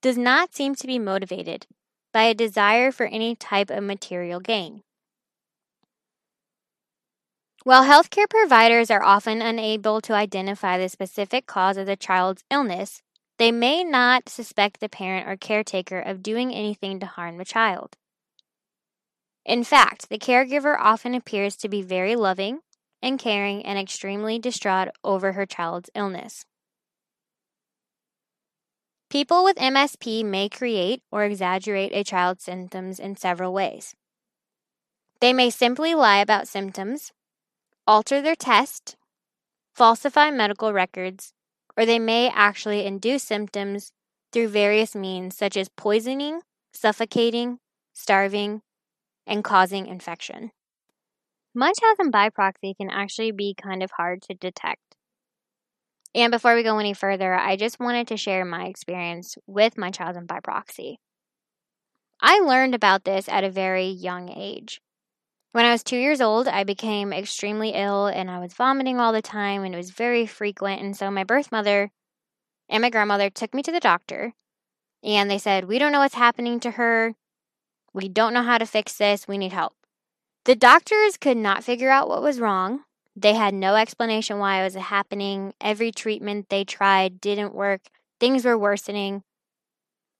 does 0.00 0.16
not 0.16 0.54
seem 0.54 0.74
to 0.76 0.86
be 0.86 0.98
motivated 0.98 1.66
by 2.12 2.22
a 2.22 2.34
desire 2.34 2.92
for 2.92 3.06
any 3.06 3.34
type 3.34 3.68
of 3.68 3.82
material 3.82 4.38
gain. 4.38 4.82
While 7.64 7.84
healthcare 7.84 8.28
providers 8.30 8.90
are 8.90 9.02
often 9.02 9.42
unable 9.42 10.00
to 10.02 10.12
identify 10.12 10.78
the 10.78 10.88
specific 10.88 11.46
cause 11.46 11.76
of 11.76 11.86
the 11.86 11.96
child's 11.96 12.44
illness, 12.50 13.02
they 13.38 13.52
may 13.52 13.84
not 13.84 14.28
suspect 14.28 14.80
the 14.80 14.88
parent 14.88 15.28
or 15.28 15.36
caretaker 15.36 15.98
of 15.98 16.22
doing 16.22 16.54
anything 16.54 16.98
to 17.00 17.06
harm 17.06 17.36
the 17.36 17.44
child. 17.44 17.96
In 19.44 19.64
fact, 19.64 20.08
the 20.08 20.18
caregiver 20.18 20.76
often 20.78 21.14
appears 21.14 21.56
to 21.56 21.68
be 21.68 21.82
very 21.82 22.16
loving 22.16 22.60
and 23.02 23.18
caring 23.18 23.64
and 23.64 23.78
extremely 23.78 24.38
distraught 24.38 24.88
over 25.02 25.32
her 25.32 25.46
child's 25.46 25.90
illness. 25.94 26.44
People 29.10 29.42
with 29.42 29.56
MSP 29.56 30.24
may 30.24 30.48
create 30.48 31.02
or 31.10 31.24
exaggerate 31.24 31.92
a 31.94 32.04
child's 32.04 32.44
symptoms 32.44 33.00
in 33.00 33.16
several 33.16 33.52
ways. 33.52 33.94
They 35.20 35.32
may 35.32 35.50
simply 35.50 35.94
lie 35.94 36.18
about 36.18 36.46
symptoms, 36.46 37.12
alter 37.88 38.20
their 38.20 38.36
test, 38.36 38.96
falsify 39.74 40.30
medical 40.30 40.74
records, 40.74 41.32
or 41.74 41.86
they 41.86 41.98
may 41.98 42.28
actually 42.28 42.84
induce 42.84 43.22
symptoms 43.22 43.92
through 44.30 44.48
various 44.48 44.94
means 44.94 45.34
such 45.34 45.56
as 45.56 45.70
poisoning, 45.70 46.42
suffocating, 46.74 47.58
starving, 47.94 48.60
and 49.26 49.42
causing 49.42 49.86
infection. 49.86 50.50
Munchausen 51.54 52.10
by 52.10 52.28
proxy 52.28 52.74
can 52.74 52.90
actually 52.90 53.32
be 53.32 53.54
kind 53.60 53.82
of 53.82 53.90
hard 53.92 54.20
to 54.22 54.34
detect. 54.34 54.82
And 56.14 56.30
before 56.30 56.54
we 56.54 56.62
go 56.62 56.78
any 56.78 56.92
further, 56.92 57.34
I 57.34 57.56
just 57.56 57.80
wanted 57.80 58.06
to 58.08 58.18
share 58.18 58.44
my 58.44 58.66
experience 58.66 59.36
with 59.46 59.78
Munchausen 59.78 60.26
by 60.26 60.40
proxy. 60.40 60.98
I 62.20 62.40
learned 62.40 62.74
about 62.74 63.04
this 63.04 63.28
at 63.30 63.44
a 63.44 63.50
very 63.50 63.86
young 63.86 64.28
age. 64.28 64.82
When 65.52 65.64
I 65.64 65.72
was 65.72 65.82
two 65.82 65.96
years 65.96 66.20
old, 66.20 66.46
I 66.46 66.64
became 66.64 67.12
extremely 67.12 67.70
ill 67.70 68.06
and 68.06 68.30
I 68.30 68.38
was 68.38 68.52
vomiting 68.52 69.00
all 69.00 69.12
the 69.12 69.22
time 69.22 69.64
and 69.64 69.74
it 69.74 69.78
was 69.78 69.90
very 69.90 70.26
frequent. 70.26 70.80
And 70.82 70.96
so 70.96 71.10
my 71.10 71.24
birth 71.24 71.50
mother 71.50 71.90
and 72.68 72.82
my 72.82 72.90
grandmother 72.90 73.30
took 73.30 73.54
me 73.54 73.62
to 73.62 73.72
the 73.72 73.80
doctor 73.80 74.34
and 75.02 75.30
they 75.30 75.38
said, 75.38 75.64
We 75.64 75.78
don't 75.78 75.92
know 75.92 76.00
what's 76.00 76.14
happening 76.14 76.60
to 76.60 76.72
her. 76.72 77.14
We 77.94 78.08
don't 78.08 78.34
know 78.34 78.42
how 78.42 78.58
to 78.58 78.66
fix 78.66 78.96
this. 78.96 79.26
We 79.26 79.38
need 79.38 79.52
help. 79.52 79.74
The 80.44 80.54
doctors 80.54 81.16
could 81.16 81.36
not 81.36 81.64
figure 81.64 81.90
out 81.90 82.08
what 82.08 82.22
was 82.22 82.40
wrong. 82.40 82.84
They 83.16 83.34
had 83.34 83.54
no 83.54 83.74
explanation 83.74 84.38
why 84.38 84.60
it 84.60 84.64
was 84.64 84.74
happening. 84.74 85.54
Every 85.60 85.90
treatment 85.90 86.50
they 86.50 86.64
tried 86.64 87.20
didn't 87.20 87.54
work. 87.54 87.88
Things 88.20 88.44
were 88.44 88.58
worsening. 88.58 89.24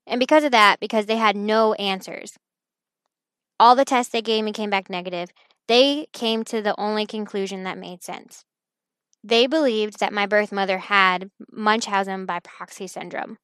And 0.06 0.18
because 0.18 0.42
of 0.42 0.52
that, 0.52 0.80
because 0.80 1.06
they 1.06 1.16
had 1.16 1.36
no 1.36 1.74
answers, 1.74 2.38
all 3.60 3.74
the 3.74 3.84
tests 3.84 4.12
they 4.12 4.22
gave 4.22 4.44
me 4.44 4.52
came 4.52 4.70
back 4.70 4.88
negative. 4.88 5.30
They 5.66 6.06
came 6.12 6.44
to 6.44 6.62
the 6.62 6.78
only 6.78 7.06
conclusion 7.06 7.64
that 7.64 7.78
made 7.78 8.02
sense. 8.02 8.44
They 9.22 9.46
believed 9.46 10.00
that 10.00 10.12
my 10.12 10.26
birth 10.26 10.52
mother 10.52 10.78
had 10.78 11.30
Munchausen 11.50 12.24
by 12.24 12.40
proxy 12.40 12.86
syndrome. 12.86 13.38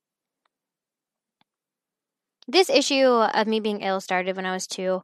This 2.47 2.71
issue 2.71 3.07
of 3.07 3.47
me 3.47 3.59
being 3.61 3.81
ill 3.81 4.01
started 4.01 4.37
when 4.37 4.47
I 4.47 4.53
was 4.53 4.67
two, 4.67 5.03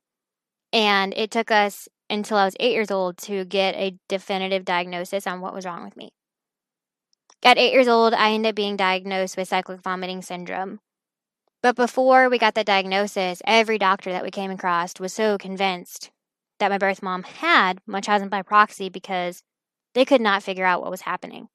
and 0.73 1.12
it 1.17 1.31
took 1.31 1.50
us 1.50 1.88
until 2.09 2.37
I 2.37 2.45
was 2.45 2.57
eight 2.61 2.73
years 2.73 2.90
old 2.90 3.17
to 3.19 3.45
get 3.45 3.75
a 3.76 3.97
definitive 4.09 4.64
diagnosis 4.64 5.26
on 5.26 5.40
what 5.40 5.55
was 5.55 5.64
wrong 5.64 5.85
with 5.85 5.97
me. 5.97 6.11
At 7.43 7.57
eight 7.57 7.73
years 7.73 7.88
old, 7.88 8.12
I 8.12 8.33
ended 8.33 8.50
up 8.50 8.55
being 8.55 8.76
diagnosed 8.76 9.37
with 9.37 9.49
cyclic 9.49 9.81
vomiting 9.81 10.21
syndrome. 10.21 10.81
But 11.62 11.76
before 11.76 12.31
we 12.31 12.38
got 12.38 12.55
that 12.55 12.67
diagnosis, 12.67 13.43
every 13.45 13.76
doctor 13.76 14.11
that 14.12 14.23
we 14.23 14.31
came 14.31 14.50
across 14.50 14.99
was 14.99 15.12
so 15.12 15.37
convinced 15.37 16.11
that 16.59 16.71
my 16.71 16.79
birth 16.79 17.02
mom 17.02 17.23
had 17.23 17.81
Munchausen 17.87 18.31
by 18.31 18.43
proxy 18.43 18.88
because 18.88 19.43
they 19.95 20.07
could 20.07 20.23
not 20.23 20.43
figure 20.43 20.64
out 20.64 20.81
what 20.81 20.90
was 20.90 21.02
happening. 21.02 21.49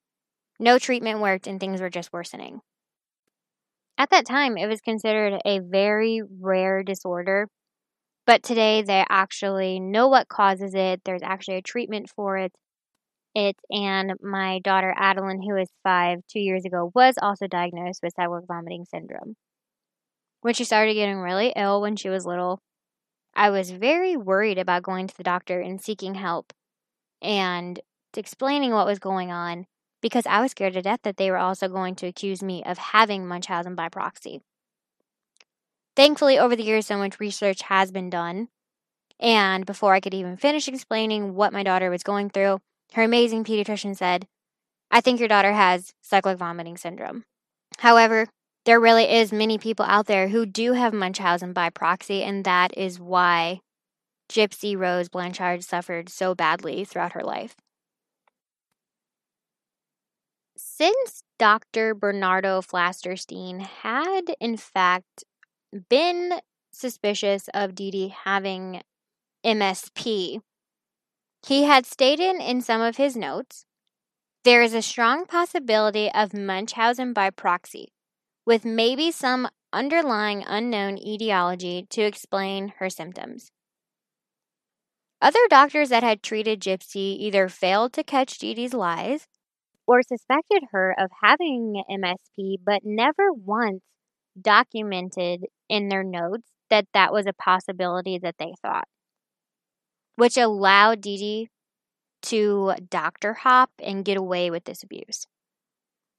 No 0.60 0.78
treatment 0.78 1.22
worked 1.22 1.48
and 1.48 1.60
things 1.60 1.82
were 1.82 1.90
just 1.90 2.14
worsening. 2.14 2.62
At 3.98 4.12
that 4.12 4.26
time, 4.26 4.58
it 4.58 4.68
was 4.68 4.82
considered 4.82 5.42
a 5.44 5.60
very 5.60 6.22
rare 6.40 6.84
disorder, 6.84 7.48
but 8.26 8.44
today 8.44 8.84
they 8.84 9.06
actually 9.10 9.80
know 9.80 10.08
what 10.08 10.28
causes 10.28 10.76
it. 10.76 11.02
There's 11.04 11.24
actually 11.24 11.58
a 11.58 11.62
treatment 11.62 12.10
for 12.10 12.38
it. 12.38 12.52
It 13.34 13.56
and 13.72 14.14
my 14.22 14.60
daughter 14.60 14.94
Adeline, 14.98 15.42
who 15.42 15.56
is 15.58 15.70
five, 15.84 16.20
two 16.30 16.40
years 16.40 16.64
ago, 16.66 16.92
was 16.94 17.16
also 17.22 17.48
diagnosed 17.48 18.02
with 18.04 18.14
cyclic 18.16 18.46
vomiting 18.48 18.86
syndrome. 18.86 19.36
When 20.46 20.54
she 20.54 20.64
started 20.64 20.94
getting 20.94 21.18
really 21.18 21.52
ill 21.56 21.82
when 21.82 21.96
she 21.96 22.08
was 22.08 22.24
little, 22.24 22.60
I 23.34 23.50
was 23.50 23.72
very 23.72 24.16
worried 24.16 24.60
about 24.60 24.84
going 24.84 25.08
to 25.08 25.18
the 25.18 25.24
doctor 25.24 25.60
and 25.60 25.82
seeking 25.82 26.14
help 26.14 26.54
and 27.20 27.80
explaining 28.16 28.70
what 28.70 28.86
was 28.86 29.00
going 29.00 29.32
on 29.32 29.66
because 30.04 30.28
I 30.28 30.42
was 30.42 30.52
scared 30.52 30.74
to 30.74 30.84
death 30.84 31.00
that 31.02 31.18
they 31.18 31.32
were 31.32 31.40
also 31.40 31.68
going 31.68 31.96
to 31.96 32.06
accuse 32.06 32.44
me 32.44 32.62
of 32.64 32.78
having 32.78 33.26
Munchausen 33.26 33.74
by 33.74 33.90
proxy. 33.90 34.40
Thankfully, 35.96 36.38
over 36.38 36.56
the 36.56 36.62
years, 36.62 36.86
so 36.86 36.96
much 36.96 37.20
research 37.20 37.64
has 37.64 37.92
been 37.92 38.12
done. 38.12 38.50
And 39.20 39.66
before 39.66 39.96
I 39.96 40.00
could 40.00 40.14
even 40.14 40.38
finish 40.38 40.68
explaining 40.68 41.34
what 41.34 41.54
my 41.54 41.64
daughter 41.64 41.90
was 41.90 42.04
going 42.04 42.30
through, 42.30 42.60
her 42.94 43.02
amazing 43.02 43.46
pediatrician 43.46 43.98
said, 43.98 44.28
I 44.92 45.02
think 45.02 45.20
your 45.20 45.28
daughter 45.28 45.54
has 45.54 45.96
cyclic 46.04 46.38
vomiting 46.38 46.78
syndrome. 46.78 47.24
However, 47.80 48.28
there 48.66 48.80
really 48.80 49.06
is 49.06 49.32
many 49.32 49.58
people 49.58 49.86
out 49.86 50.08
there 50.08 50.28
who 50.28 50.46
do 50.46 50.74
have 50.74 50.94
Munchausen 50.94 51.54
by 51.54 51.70
proxy, 51.70 52.24
and 52.24 52.44
that 52.46 52.76
is 52.78 53.00
why 53.00 53.62
Gypsy 54.30 54.78
Rose 54.78 55.08
Blanchard 55.08 55.64
suffered 55.64 56.10
so 56.10 56.34
badly 56.34 56.84
throughout 56.84 57.14
her 57.14 57.24
life. 57.24 57.56
Since 60.58 61.24
Dr. 61.38 61.94
Bernardo 61.94 62.62
Flasterstein 62.62 63.62
had, 63.62 64.36
in 64.40 64.58
fact, 64.58 65.24
been 65.90 66.34
suspicious 66.72 67.50
of 67.54 67.76
Dee 67.76 67.92
Dee 67.92 68.16
having 68.24 68.82
MSP, 69.46 70.42
he 71.46 71.64
had 71.64 71.86
stated 71.86 72.38
in 72.38 72.62
some 72.62 72.82
of 72.82 72.98
his 72.98 73.16
notes 73.16 73.66
there 74.44 74.62
is 74.62 74.74
a 74.74 74.82
strong 74.82 75.26
possibility 75.26 76.12
of 76.12 76.34
Munchausen 76.34 77.14
by 77.14 77.30
proxy, 77.30 77.90
with 78.46 78.66
maybe 78.66 79.12
some 79.12 79.50
underlying 79.74 80.44
unknown 80.48 80.98
etiology 80.98 81.86
to 81.90 82.02
explain 82.02 82.70
her 82.80 82.90
symptoms. 82.90 83.52
Other 85.22 85.46
doctors 85.50 85.90
that 85.90 86.04
had 86.04 86.24
treated 86.24 86.62
Gypsy 86.62 87.18
either 87.20 87.50
failed 87.50 87.94
to 87.94 88.04
catch 88.04 88.38
Dee 88.38 88.54
Dee's 88.54 88.74
lies 88.74 89.28
or 89.88 90.04
suspected 90.04 90.66
her 90.72 90.96
of 91.00 91.12
having 91.24 91.84
MSP, 91.90 92.58
but 92.64 92.82
never 92.86 93.34
once 93.34 93.84
documented 94.40 95.46
in 95.70 95.90
their 95.90 96.04
notes 96.04 96.52
that 96.70 96.88
that 96.94 97.14
was 97.14 97.28
a 97.28 97.34
possibility 97.34 98.18
that 98.20 98.38
they 98.40 98.54
thought, 98.62 98.88
which 100.16 100.38
allowed 100.38 101.02
Dee 101.02 101.18
Dee 101.18 101.50
to 102.24 102.76
doctor 102.90 103.34
hop 103.36 103.72
and 103.82 104.06
get 104.06 104.18
away 104.18 104.50
with 104.52 104.66
this 104.66 104.84
abuse. 104.84 105.28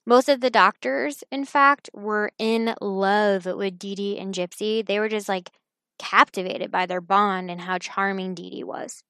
Most 0.07 0.29
of 0.29 0.41
the 0.41 0.51
doctors, 0.51 1.25
in 1.33 1.45
fact, 1.45 1.91
were 1.93 2.31
in 2.39 2.75
love 2.81 3.45
with 3.45 3.79
Dee 3.79 3.97
Dee 3.97 4.19
and 4.19 4.33
Gypsy. 4.33 4.87
They 4.87 5.01
were 5.01 5.09
just 5.09 5.29
like 5.29 5.51
captivated 5.99 6.71
by 6.71 6.87
their 6.87 7.01
bond 7.01 7.51
and 7.51 7.63
how 7.63 7.79
charming 7.79 8.35
Dee 8.35 8.51
Dee 8.51 8.65
was. 8.65 9.03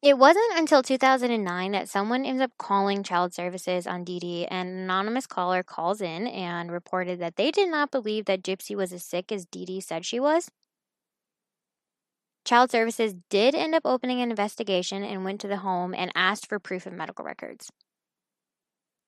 It 0.00 0.18
wasn't 0.18 0.58
until 0.58 0.82
2009 0.82 1.72
that 1.72 1.88
someone 1.88 2.24
ends 2.24 2.42
up 2.42 2.52
calling 2.58 3.02
child 3.02 3.34
services 3.34 3.86
on 3.86 4.04
Dee 4.04 4.20
Dee, 4.20 4.46
an 4.46 4.66
anonymous 4.68 5.26
caller 5.26 5.62
calls 5.62 6.00
in 6.00 6.26
and 6.28 6.70
reported 6.70 7.18
that 7.20 7.36
they 7.36 7.50
did 7.50 7.70
not 7.70 7.90
believe 7.90 8.26
that 8.26 8.42
Gypsy 8.42 8.76
was 8.76 8.92
as 8.92 9.02
sick 9.04 9.32
as 9.32 9.46
Dee 9.46 9.64
Dee 9.64 9.80
said 9.80 10.04
she 10.04 10.20
was. 10.20 10.50
Child 12.44 12.70
Services 12.70 13.14
did 13.30 13.54
end 13.54 13.74
up 13.74 13.86
opening 13.86 14.20
an 14.20 14.30
investigation 14.30 15.02
and 15.02 15.24
went 15.24 15.40
to 15.40 15.48
the 15.48 15.56
home 15.58 15.94
and 15.94 16.12
asked 16.14 16.46
for 16.46 16.58
proof 16.58 16.84
of 16.84 16.92
medical 16.92 17.24
records. 17.24 17.70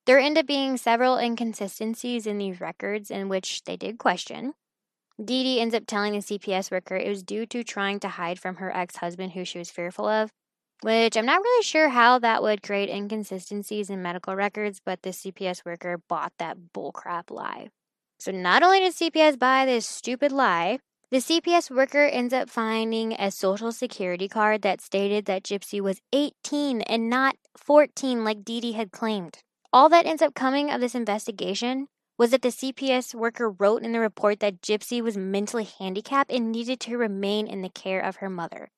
There 0.07 0.19
ended 0.19 0.43
up 0.43 0.47
being 0.47 0.77
several 0.77 1.17
inconsistencies 1.17 2.25
in 2.25 2.37
these 2.37 2.61
records 2.61 3.11
in 3.11 3.27
which 3.27 3.65
they 3.65 3.75
did 3.75 3.97
question. 3.97 4.53
Dee 5.19 5.43
Dee 5.43 5.59
ends 5.59 5.75
up 5.75 5.83
telling 5.85 6.13
the 6.13 6.19
CPS 6.19 6.71
worker 6.71 6.95
it 6.95 7.09
was 7.09 7.23
due 7.23 7.45
to 7.47 7.61
trying 7.61 7.99
to 7.99 8.07
hide 8.07 8.39
from 8.39 8.55
her 8.55 8.73
ex 8.73 8.95
husband, 8.95 9.33
who 9.33 9.43
she 9.43 9.57
was 9.57 9.69
fearful 9.69 10.07
of, 10.07 10.31
which 10.81 11.17
I'm 11.17 11.25
not 11.25 11.41
really 11.41 11.63
sure 11.63 11.89
how 11.89 12.19
that 12.19 12.41
would 12.41 12.63
create 12.63 12.87
inconsistencies 12.87 13.89
in 13.89 14.01
medical 14.01 14.33
records, 14.33 14.79
but 14.79 15.01
the 15.01 15.09
CPS 15.09 15.65
worker 15.65 15.97
bought 16.07 16.31
that 16.39 16.57
bullcrap 16.73 17.29
lie. 17.29 17.67
So 18.17 18.31
not 18.31 18.63
only 18.63 18.79
did 18.79 18.93
CPS 18.93 19.37
buy 19.37 19.65
this 19.65 19.85
stupid 19.85 20.31
lie, 20.31 20.79
the 21.11 21.17
CPS 21.17 21.69
worker 21.69 22.05
ends 22.05 22.33
up 22.33 22.49
finding 22.49 23.11
a 23.11 23.29
social 23.29 23.73
security 23.73 24.29
card 24.29 24.61
that 24.61 24.79
stated 24.79 25.25
that 25.25 25.43
Gypsy 25.43 25.81
was 25.81 25.99
18 26.13 26.81
and 26.83 27.09
not 27.09 27.35
14 27.57 28.23
like 28.23 28.45
Dee 28.45 28.61
Dee 28.61 28.71
had 28.71 28.93
claimed. 28.93 29.39
All 29.77 29.89
that 29.89 30.07
ends 30.07 30.23
up 30.23 30.33
coming 30.33 30.71
of 30.71 30.81
this 30.81 30.95
investigation 30.95 31.87
was 32.17 32.31
that 32.31 32.41
the 32.41 32.47
CPS 32.47 33.13
worker 33.13 33.51
wrote 33.51 33.83
in 33.83 33.91
the 33.91 33.99
report 33.99 34.39
that 34.39 34.59
Gypsy 34.59 35.03
was 35.03 35.15
mentally 35.15 35.67
handicapped 35.77 36.31
and 36.31 36.51
needed 36.51 36.79
to 36.79 36.97
remain 36.97 37.45
in 37.45 37.61
the 37.61 37.69
care 37.69 38.01
of 38.01 38.15
her 38.15 38.27
mother. 38.27 38.71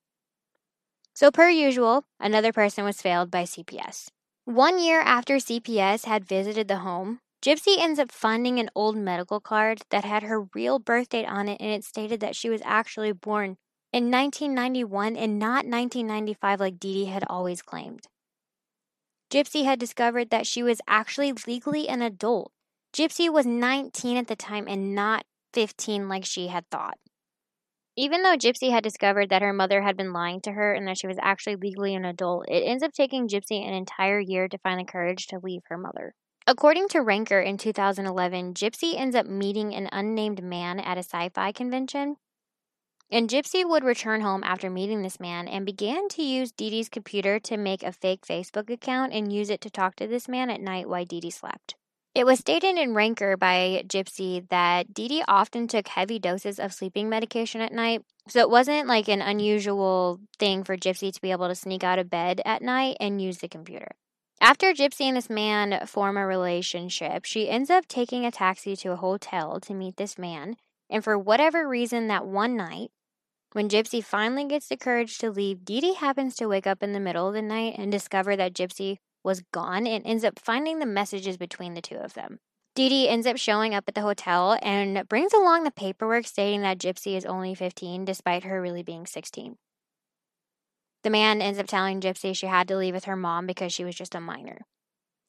So, 1.13 1.31
per 1.31 1.49
usual, 1.49 2.03
another 2.19 2.51
person 2.51 2.83
was 2.83 3.01
failed 3.01 3.31
by 3.31 3.43
CPS. 3.43 4.09
One 4.43 4.77
year 4.77 4.99
after 4.99 5.37
CPS 5.37 6.03
had 6.03 6.27
visited 6.27 6.67
the 6.67 6.79
home, 6.79 7.19
Gypsy 7.41 7.77
ends 7.79 7.97
up 7.97 8.11
finding 8.11 8.59
an 8.59 8.69
old 8.75 8.97
medical 8.97 9.39
card 9.39 9.83
that 9.91 10.03
had 10.03 10.23
her 10.23 10.49
real 10.53 10.79
birth 10.79 11.07
date 11.07 11.27
on 11.27 11.47
it, 11.47 11.61
and 11.61 11.71
it 11.71 11.85
stated 11.85 12.19
that 12.19 12.35
she 12.35 12.49
was 12.49 12.61
actually 12.65 13.13
born 13.13 13.55
in 13.93 14.11
1991 14.11 15.15
and 15.15 15.39
not 15.39 15.65
1995 15.65 16.59
like 16.59 16.77
Dee 16.77 16.93
Dee 16.93 17.05
had 17.05 17.23
always 17.29 17.61
claimed. 17.61 18.09
Gypsy 19.29 19.63
had 19.63 19.79
discovered 19.79 20.31
that 20.31 20.47
she 20.47 20.63
was 20.63 20.81
actually 20.87 21.33
legally 21.45 21.87
an 21.87 22.01
adult. 22.01 22.51
Gypsy 22.93 23.31
was 23.31 23.45
19 23.45 24.17
at 24.17 24.27
the 24.27 24.35
time 24.35 24.67
and 24.67 24.95
not 24.95 25.23
15 25.53 26.09
like 26.09 26.25
she 26.25 26.47
had 26.47 26.67
thought. 26.71 26.97
Even 27.95 28.23
though 28.23 28.37
Gypsy 28.37 28.71
had 28.71 28.83
discovered 28.83 29.29
that 29.29 29.41
her 29.41 29.53
mother 29.53 29.81
had 29.81 29.97
been 29.97 30.13
lying 30.13 30.41
to 30.41 30.53
her 30.53 30.73
and 30.73 30.87
that 30.87 30.97
she 30.97 31.05
was 31.05 31.17
actually 31.21 31.57
legally 31.57 31.93
an 31.93 32.05
adult, 32.05 32.45
it 32.47 32.63
ends 32.63 32.81
up 32.81 32.93
taking 32.93 33.27
Gypsy 33.27 33.61
an 33.67 33.73
entire 33.73 34.19
year 34.19 34.47
to 34.47 34.57
find 34.57 34.79
the 34.79 34.91
courage 34.91 35.27
to 35.27 35.39
leave 35.43 35.61
her 35.67 35.77
mother. 35.77 36.15
According 36.47 36.87
to 36.89 37.01
Ranker 37.01 37.39
in 37.39 37.57
2011, 37.57 38.55
Gypsy 38.55 38.97
ends 38.97 39.15
up 39.15 39.27
meeting 39.27 39.75
an 39.75 39.89
unnamed 39.91 40.41
man 40.41 40.79
at 40.79 40.97
a 40.97 41.03
sci 41.03 41.29
fi 41.29 41.51
convention. 41.51 42.15
And 43.11 43.27
Gypsy 43.27 43.67
would 43.67 43.83
return 43.83 44.21
home 44.21 44.43
after 44.43 44.69
meeting 44.69 45.01
this 45.01 45.19
man 45.19 45.47
and 45.47 45.65
began 45.65 46.09
to 46.09 46.21
use 46.21 46.51
Dee 46.51 46.69
Dee's 46.69 46.89
computer 46.89 47.39
to 47.39 47.57
make 47.57 47.81
a 47.81 47.91
fake 47.91 48.21
Facebook 48.21 48.69
account 48.69 49.13
and 49.13 49.33
use 49.33 49.49
it 49.49 49.61
to 49.61 49.69
talk 49.71 49.95
to 49.95 50.05
this 50.05 50.27
man 50.27 50.51
at 50.51 50.61
night 50.61 50.87
while 50.87 51.05
Dee 51.05 51.19
Dee 51.19 51.31
slept. 51.31 51.75
It 52.13 52.25
was 52.25 52.39
stated 52.39 52.77
in 52.77 52.93
Ranker 52.93 53.35
by 53.35 53.83
Gypsy 53.87 54.47
that 54.49 54.93
Dee 54.93 55.07
Dee 55.07 55.23
often 55.27 55.67
took 55.67 55.87
heavy 55.87 56.19
doses 56.19 56.59
of 56.59 56.73
sleeping 56.73 57.09
medication 57.09 57.61
at 57.61 57.71
night, 57.71 58.03
so 58.27 58.41
it 58.41 58.49
wasn't 58.49 58.87
like 58.87 59.07
an 59.07 59.21
unusual 59.21 60.19
thing 60.37 60.63
for 60.63 60.77
Gypsy 60.77 61.11
to 61.11 61.21
be 61.21 61.31
able 61.31 61.47
to 61.47 61.55
sneak 61.55 61.83
out 61.83 61.99
of 61.99 62.09
bed 62.11 62.41
at 62.45 62.61
night 62.61 62.97
and 62.99 63.21
use 63.21 63.39
the 63.39 63.47
computer. 63.47 63.89
After 64.41 64.71
Gypsy 64.73 65.01
and 65.01 65.17
this 65.17 65.29
man 65.29 65.85
form 65.87 66.15
a 66.15 66.25
relationship, 66.25 67.25
she 67.25 67.49
ends 67.49 67.69
up 67.69 67.87
taking 67.87 68.25
a 68.25 68.31
taxi 68.31 68.75
to 68.77 68.91
a 68.91 68.97
hotel 68.97 69.59
to 69.61 69.73
meet 69.73 69.97
this 69.97 70.17
man. 70.17 70.57
And 70.89 71.03
for 71.03 71.17
whatever 71.17 71.67
reason, 71.67 72.07
that 72.07 72.25
one 72.25 72.55
night, 72.55 72.91
when 73.53 73.69
Gypsy 73.69 74.03
finally 74.03 74.45
gets 74.45 74.67
the 74.67 74.77
courage 74.77 75.17
to 75.19 75.31
leave, 75.31 75.65
Dee 75.65 75.81
Dee 75.81 75.95
happens 75.95 76.35
to 76.35 76.47
wake 76.47 76.67
up 76.67 76.83
in 76.83 76.91
the 76.91 76.99
middle 76.99 77.27
of 77.27 77.33
the 77.33 77.41
night 77.41 77.75
and 77.77 77.91
discover 77.91 78.35
that 78.35 78.53
Gypsy 78.53 78.97
was 79.23 79.41
gone 79.51 79.87
and 79.87 80.05
ends 80.05 80.23
up 80.23 80.39
finding 80.39 80.79
the 80.79 80.85
messages 80.85 81.37
between 81.37 81.73
the 81.73 81.81
two 81.81 81.95
of 81.95 82.13
them. 82.13 82.39
Dee 82.75 82.89
Dee 82.89 83.09
ends 83.09 83.25
up 83.27 83.37
showing 83.37 83.73
up 83.73 83.85
at 83.87 83.95
the 83.95 84.01
hotel 84.01 84.57
and 84.61 85.07
brings 85.09 85.33
along 85.33 85.63
the 85.63 85.71
paperwork 85.71 86.27
stating 86.27 86.61
that 86.61 86.77
Gypsy 86.77 87.17
is 87.17 87.25
only 87.25 87.55
15 87.55 88.05
despite 88.05 88.43
her 88.43 88.61
really 88.61 88.83
being 88.83 89.05
16. 89.05 89.57
The 91.03 91.09
man 91.09 91.41
ends 91.41 91.59
up 91.59 91.67
telling 91.67 92.01
Gypsy 92.01 92.35
she 92.35 92.45
had 92.45 92.67
to 92.67 92.77
leave 92.77 92.93
with 92.93 93.05
her 93.05 93.15
mom 93.15 93.47
because 93.47 93.73
she 93.73 93.83
was 93.83 93.95
just 93.95 94.15
a 94.15 94.21
minor. 94.21 94.59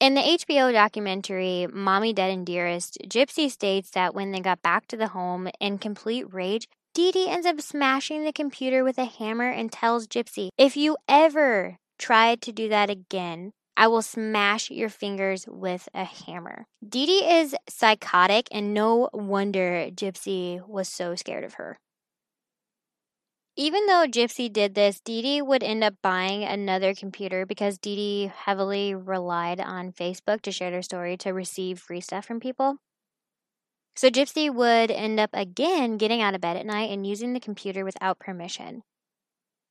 In 0.01 0.15
the 0.15 0.21
HBO 0.21 0.73
documentary 0.73 1.67
Mommy 1.71 2.13
Dead 2.13 2.31
and 2.31 2.47
Dearest, 2.47 2.99
Gypsy 3.07 3.51
states 3.51 3.91
that 3.91 4.15
when 4.15 4.33
they 4.33 4.41
got 4.41 4.63
back 4.63 4.87
to 4.89 4.97
the 4.97 5.09
home 5.09 5.49
in 5.61 5.79
complete 5.79 6.33
rage, 6.33 6.69
Dee 7.01 7.13
Dee 7.13 7.31
ends 7.31 7.47
up 7.47 7.63
smashing 7.63 8.25
the 8.25 8.31
computer 8.33 8.85
with 8.85 8.99
a 8.99 9.07
hammer 9.07 9.51
and 9.51 9.73
tells 9.73 10.07
Gypsy, 10.07 10.51
If 10.59 10.77
you 10.77 10.99
ever 11.09 11.79
try 11.99 12.35
to 12.35 12.53
do 12.53 12.69
that 12.69 12.91
again, 12.91 13.53
I 13.75 13.87
will 13.87 14.03
smash 14.03 14.71
your 14.71 14.91
fingers 14.91 15.47
with 15.49 15.89
a 15.95 16.05
hammer. 16.05 16.67
Dee 16.87 17.07
Dee 17.07 17.25
is 17.39 17.57
psychotic, 17.71 18.49
and 18.53 18.75
no 18.75 19.09
wonder 19.15 19.89
Gypsy 19.91 20.61
was 20.69 20.91
so 20.91 21.15
scared 21.15 21.43
of 21.43 21.55
her. 21.55 21.79
Even 23.57 23.87
though 23.87 24.05
Gypsy 24.07 24.53
did 24.53 24.75
this, 24.75 25.01
Dee 25.01 25.23
Dee 25.23 25.41
would 25.41 25.63
end 25.63 25.83
up 25.83 25.95
buying 26.03 26.45
another 26.45 26.95
computer 26.95 27.47
because 27.47 27.79
Dee 27.79 27.97
Dee 27.97 28.33
heavily 28.45 28.95
relied 28.95 29.59
on 29.59 29.93
Facebook 29.93 30.43
to 30.43 30.53
share 30.53 30.71
their 30.71 30.83
story 30.83 31.17
to 31.17 31.31
receive 31.31 31.79
free 31.79 32.03
stuff 32.03 32.27
from 32.27 32.41
people. 32.41 32.77
So 34.01 34.09
Gypsy 34.09 34.51
would 34.51 34.91
end 34.91 35.21
up 35.21 35.29
again 35.35 35.99
getting 35.99 36.23
out 36.23 36.35
of 36.35 36.41
bed 36.41 36.57
at 36.57 36.65
night 36.65 36.89
and 36.89 37.07
using 37.07 37.35
the 37.35 37.39
computer 37.39 37.85
without 37.85 38.19
permission. 38.19 38.83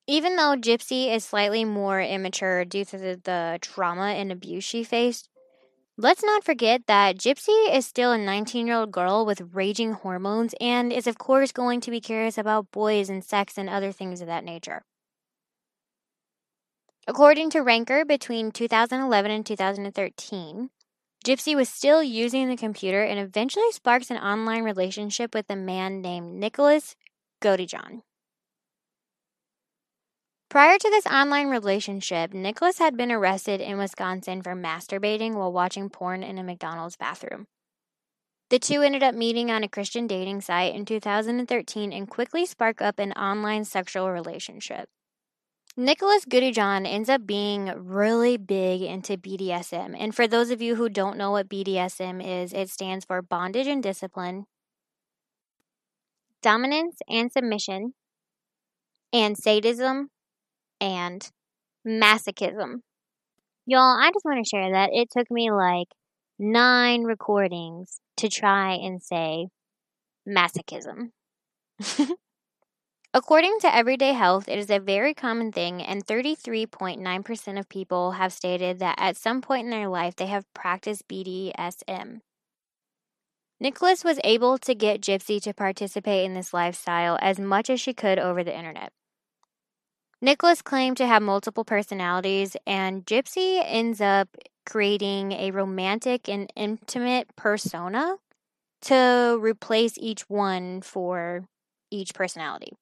Even 0.05 0.35
though 0.35 0.55
Gypsy 0.55 1.11
is 1.11 1.25
slightly 1.25 1.65
more 1.65 1.99
immature 1.99 2.63
due 2.63 2.85
to 2.85 2.97
the, 2.99 3.19
the 3.23 3.57
trauma 3.59 4.09
and 4.09 4.31
abuse 4.31 4.63
she 4.63 4.83
faced, 4.83 5.29
Let's 5.97 6.23
not 6.23 6.43
forget 6.43 6.83
that 6.85 7.17
Gypsy 7.17 7.75
is 7.75 7.87
still 7.87 8.11
a 8.11 8.19
19 8.19 8.67
year 8.67 8.75
old 8.75 8.91
girl 8.91 9.25
with 9.25 9.49
raging 9.51 9.93
hormones 9.93 10.53
and 10.61 10.93
is, 10.93 11.07
of 11.07 11.17
course, 11.17 11.51
going 11.51 11.81
to 11.81 11.89
be 11.89 11.99
curious 11.99 12.37
about 12.37 12.69
boys 12.69 13.09
and 13.09 13.25
sex 13.25 13.57
and 13.57 13.67
other 13.67 13.91
things 13.91 14.21
of 14.21 14.27
that 14.27 14.43
nature. 14.43 14.83
According 17.07 17.49
to 17.49 17.61
Ranker, 17.61 18.05
between 18.05 18.51
2011 18.51 19.31
and 19.31 19.43
2013, 19.43 20.69
Gypsy 21.25 21.55
was 21.55 21.67
still 21.67 22.01
using 22.01 22.47
the 22.47 22.55
computer 22.55 23.03
and 23.03 23.19
eventually 23.19 23.71
sparks 23.71 24.09
an 24.09 24.17
online 24.17 24.63
relationship 24.63 25.35
with 25.35 25.49
a 25.49 25.55
man 25.55 26.01
named 26.01 26.33
Nicholas 26.33 26.95
Godejohn. 27.41 28.01
Prior 30.49 30.77
to 30.79 30.89
this 30.89 31.05
online 31.05 31.49
relationship, 31.49 32.33
Nicholas 32.33 32.79
had 32.79 32.97
been 32.97 33.11
arrested 33.11 33.61
in 33.61 33.77
Wisconsin 33.77 34.41
for 34.41 34.55
masturbating 34.55 35.35
while 35.35 35.51
watching 35.51 35.89
porn 35.89 36.23
in 36.23 36.39
a 36.39 36.43
McDonald's 36.43 36.95
bathroom. 36.95 37.47
The 38.49 38.57
two 38.57 38.81
ended 38.81 39.03
up 39.03 39.13
meeting 39.13 39.51
on 39.51 39.63
a 39.63 39.69
Christian 39.69 40.07
dating 40.07 40.41
site 40.41 40.73
in 40.73 40.85
2013 40.85 41.93
and 41.93 42.09
quickly 42.09 42.47
spark 42.47 42.81
up 42.81 42.97
an 42.97 43.11
online 43.11 43.63
sexual 43.63 44.09
relationship. 44.09 44.89
Nicholas 45.77 46.25
Godejohn 46.25 46.85
ends 46.85 47.09
up 47.09 47.25
being 47.25 47.71
really 47.75 48.37
big 48.37 48.81
into 48.81 49.17
BDSM. 49.17 49.95
And 49.97 50.13
for 50.13 50.27
those 50.27 50.49
of 50.49 50.61
you 50.61 50.75
who 50.75 50.89
don't 50.89 51.17
know 51.17 51.31
what 51.31 51.47
BDSM 51.47 52.25
is, 52.25 52.53
it 52.53 52.69
stands 52.69 53.05
for 53.05 53.21
bondage 53.21 53.67
and 53.67 53.81
discipline, 53.81 54.45
dominance 56.41 56.97
and 57.07 57.31
submission, 57.31 57.93
and 59.13 59.37
sadism, 59.37 60.09
and 60.81 61.31
masochism. 61.87 62.81
Y'all, 63.65 63.99
I 63.99 64.11
just 64.13 64.25
want 64.25 64.43
to 64.43 64.49
share 64.49 64.71
that 64.71 64.89
it 64.93 65.09
took 65.15 65.29
me 65.31 65.51
like 65.51 65.87
nine 66.37 67.03
recordings 67.03 67.99
to 68.17 68.27
try 68.27 68.73
and 68.73 69.01
say 69.01 69.47
masochism. 70.27 71.11
According 73.11 73.57
to 73.61 73.75
Everyday 73.75 74.13
Health, 74.13 74.47
it 74.47 74.59
is 74.59 74.69
a 74.69 74.77
very 74.77 75.15
common 75.15 75.51
thing, 75.51 75.81
and 75.81 76.05
33.9% 76.05 77.59
of 77.59 77.67
people 77.67 78.11
have 78.11 78.31
stated 78.31 78.77
that 78.77 78.97
at 78.99 79.17
some 79.17 79.41
point 79.41 79.65
in 79.65 79.71
their 79.71 79.87
life 79.87 80.15
they 80.15 80.27
have 80.27 80.45
practiced 80.53 81.07
BDSM. 81.07 82.21
Nicholas 83.59 84.03
was 84.03 84.19
able 84.23 84.59
to 84.59 84.75
get 84.75 85.01
Gypsy 85.01 85.41
to 85.41 85.55
participate 85.55 86.23
in 86.23 86.35
this 86.35 86.53
lifestyle 86.53 87.17
as 87.19 87.39
much 87.39 87.71
as 87.71 87.81
she 87.81 87.95
could 87.95 88.19
over 88.19 88.43
the 88.43 88.55
internet. 88.55 88.93
Nicholas 90.21 90.61
claimed 90.61 90.97
to 90.97 91.07
have 91.07 91.23
multiple 91.23 91.65
personalities, 91.65 92.55
and 92.67 93.07
Gypsy 93.07 93.59
ends 93.65 94.01
up 94.01 94.29
creating 94.67 95.31
a 95.31 95.49
romantic 95.49 96.29
and 96.29 96.53
intimate 96.55 97.35
persona 97.35 98.17
to 98.81 99.39
replace 99.41 99.97
each 99.97 100.29
one 100.29 100.81
for 100.83 101.47
each 101.89 102.13
personality. 102.13 102.73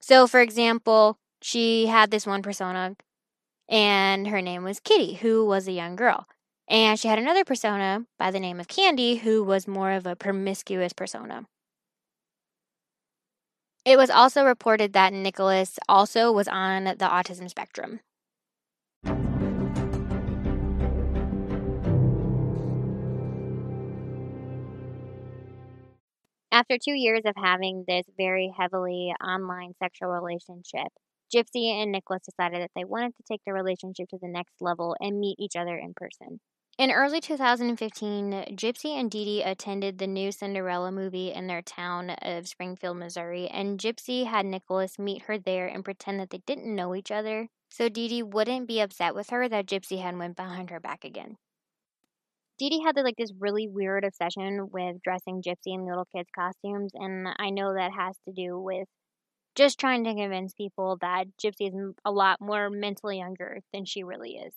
So, 0.00 0.26
for 0.26 0.40
example, 0.40 1.18
she 1.42 1.86
had 1.86 2.10
this 2.10 2.26
one 2.26 2.42
persona, 2.42 2.96
and 3.68 4.28
her 4.28 4.40
name 4.42 4.64
was 4.64 4.80
Kitty, 4.80 5.14
who 5.14 5.44
was 5.44 5.68
a 5.68 5.72
young 5.72 5.96
girl. 5.96 6.26
And 6.68 6.98
she 6.98 7.08
had 7.08 7.18
another 7.18 7.44
persona 7.44 8.06
by 8.18 8.30
the 8.30 8.40
name 8.40 8.60
of 8.60 8.68
Candy, 8.68 9.16
who 9.16 9.42
was 9.42 9.68
more 9.68 9.92
of 9.92 10.06
a 10.06 10.16
promiscuous 10.16 10.92
persona. 10.92 11.46
It 13.84 13.96
was 13.96 14.10
also 14.10 14.44
reported 14.44 14.92
that 14.92 15.12
Nicholas 15.12 15.78
also 15.88 16.30
was 16.30 16.48
on 16.48 16.84
the 16.84 16.96
autism 16.96 17.48
spectrum. 17.48 18.00
After 26.52 26.78
two 26.78 26.94
years 26.94 27.22
of 27.26 27.34
having 27.36 27.84
this 27.86 28.04
very 28.16 28.52
heavily 28.58 29.14
online 29.24 29.72
sexual 29.78 30.08
relationship, 30.08 30.88
Gypsy 31.32 31.70
and 31.80 31.92
Nicholas 31.92 32.22
decided 32.24 32.60
that 32.60 32.72
they 32.74 32.84
wanted 32.84 33.14
to 33.16 33.22
take 33.22 33.40
their 33.44 33.54
relationship 33.54 34.08
to 34.08 34.18
the 34.20 34.26
next 34.26 34.54
level 34.60 34.96
and 34.98 35.20
meet 35.20 35.38
each 35.38 35.54
other 35.54 35.76
in 35.78 35.94
person. 35.94 36.40
In 36.76 36.90
early 36.90 37.20
2015, 37.20 38.56
Gypsy 38.56 38.98
and 38.98 39.08
Dee 39.08 39.24
Dee 39.24 39.42
attended 39.44 39.98
the 39.98 40.08
new 40.08 40.32
Cinderella 40.32 40.90
movie 40.90 41.30
in 41.32 41.46
their 41.46 41.62
town 41.62 42.10
of 42.10 42.48
Springfield, 42.48 42.96
Missouri, 42.96 43.46
and 43.46 43.78
Gypsy 43.78 44.26
had 44.26 44.44
Nicholas 44.44 44.98
meet 44.98 45.22
her 45.22 45.38
there 45.38 45.68
and 45.68 45.84
pretend 45.84 46.18
that 46.18 46.30
they 46.30 46.42
didn't 46.46 46.74
know 46.74 46.96
each 46.96 47.12
other, 47.12 47.48
so 47.68 47.88
Dee 47.88 48.08
Dee 48.08 48.22
wouldn't 48.24 48.66
be 48.66 48.80
upset 48.80 49.14
with 49.14 49.30
her 49.30 49.48
that 49.48 49.66
Gypsy 49.66 50.02
had 50.02 50.18
went 50.18 50.36
behind 50.36 50.70
her 50.70 50.80
back 50.80 51.04
again. 51.04 51.36
Dee 52.60 52.68
Dee 52.68 52.82
had 52.84 52.94
like 52.96 53.16
this 53.16 53.32
really 53.38 53.68
weird 53.68 54.04
obsession 54.04 54.68
with 54.70 55.02
dressing 55.02 55.40
Gypsy 55.40 55.72
in 55.74 55.86
little 55.86 56.04
kids' 56.14 56.28
costumes, 56.38 56.90
and 56.92 57.26
I 57.38 57.48
know 57.48 57.72
that 57.72 57.90
has 57.90 58.18
to 58.28 58.34
do 58.34 58.60
with 58.60 58.86
just 59.54 59.80
trying 59.80 60.04
to 60.04 60.14
convince 60.14 60.52
people 60.52 60.98
that 61.00 61.24
Gypsy 61.42 61.68
is 61.68 61.94
a 62.04 62.10
lot 62.10 62.38
more 62.38 62.68
mentally 62.68 63.16
younger 63.16 63.60
than 63.72 63.86
she 63.86 64.04
really 64.04 64.32
is. 64.32 64.52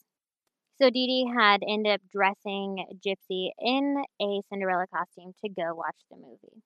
So 0.82 0.90
Dee 0.90 1.08
Dee 1.08 1.32
had 1.34 1.62
ended 1.66 1.94
up 1.94 2.02
dressing 2.12 2.86
Gypsy 3.08 3.52
in 3.58 4.04
a 4.22 4.42
Cinderella 4.50 4.86
costume 4.94 5.32
to 5.46 5.50
go 5.50 5.74
watch 5.74 5.96
the 6.12 6.18
movie. 6.18 6.62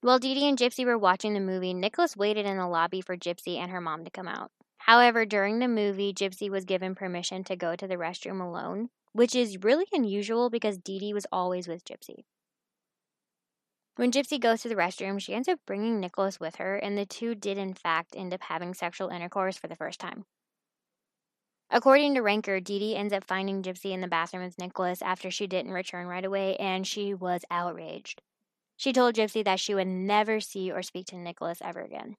While 0.00 0.18
Dee 0.18 0.34
Dee 0.34 0.48
and 0.48 0.58
Gypsy 0.58 0.84
were 0.84 0.98
watching 0.98 1.34
the 1.34 1.40
movie, 1.40 1.74
Nicholas 1.74 2.16
waited 2.16 2.44
in 2.44 2.56
the 2.56 2.66
lobby 2.66 3.00
for 3.00 3.16
Gypsy 3.16 3.58
and 3.58 3.70
her 3.70 3.80
mom 3.80 4.02
to 4.04 4.10
come 4.10 4.26
out. 4.26 4.50
However, 4.78 5.24
during 5.24 5.60
the 5.60 5.68
movie, 5.68 6.12
Gypsy 6.12 6.50
was 6.50 6.64
given 6.64 6.96
permission 6.96 7.44
to 7.44 7.54
go 7.54 7.76
to 7.76 7.86
the 7.86 7.96
restroom 7.96 8.40
alone, 8.40 8.88
which 9.18 9.34
is 9.34 9.64
really 9.64 9.86
unusual 9.92 10.48
because 10.48 10.78
Dee 10.78 11.00
Dee 11.00 11.12
was 11.12 11.26
always 11.32 11.66
with 11.66 11.84
Gypsy. 11.84 12.22
When 13.96 14.12
Gypsy 14.12 14.38
goes 14.38 14.62
to 14.62 14.68
the 14.68 14.76
restroom, 14.76 15.20
she 15.20 15.34
ends 15.34 15.48
up 15.48 15.58
bringing 15.66 15.98
Nicholas 15.98 16.38
with 16.38 16.54
her, 16.56 16.76
and 16.76 16.96
the 16.96 17.04
two 17.04 17.34
did, 17.34 17.58
in 17.58 17.74
fact, 17.74 18.14
end 18.14 18.32
up 18.32 18.42
having 18.42 18.74
sexual 18.74 19.08
intercourse 19.08 19.58
for 19.58 19.66
the 19.66 19.74
first 19.74 19.98
time. 19.98 20.24
According 21.68 22.14
to 22.14 22.22
Ranker, 22.22 22.60
Dee 22.60 22.78
Dee 22.78 22.94
ends 22.94 23.12
up 23.12 23.24
finding 23.24 23.60
Gypsy 23.60 23.90
in 23.90 24.02
the 24.02 24.06
bathroom 24.06 24.44
with 24.44 24.56
Nicholas 24.56 25.02
after 25.02 25.32
she 25.32 25.48
didn't 25.48 25.72
return 25.72 26.06
right 26.06 26.24
away, 26.24 26.54
and 26.58 26.86
she 26.86 27.12
was 27.12 27.44
outraged. 27.50 28.22
She 28.76 28.92
told 28.92 29.16
Gypsy 29.16 29.44
that 29.44 29.58
she 29.58 29.74
would 29.74 29.88
never 29.88 30.38
see 30.38 30.70
or 30.70 30.80
speak 30.80 31.06
to 31.06 31.16
Nicholas 31.16 31.58
ever 31.60 31.80
again. 31.80 32.16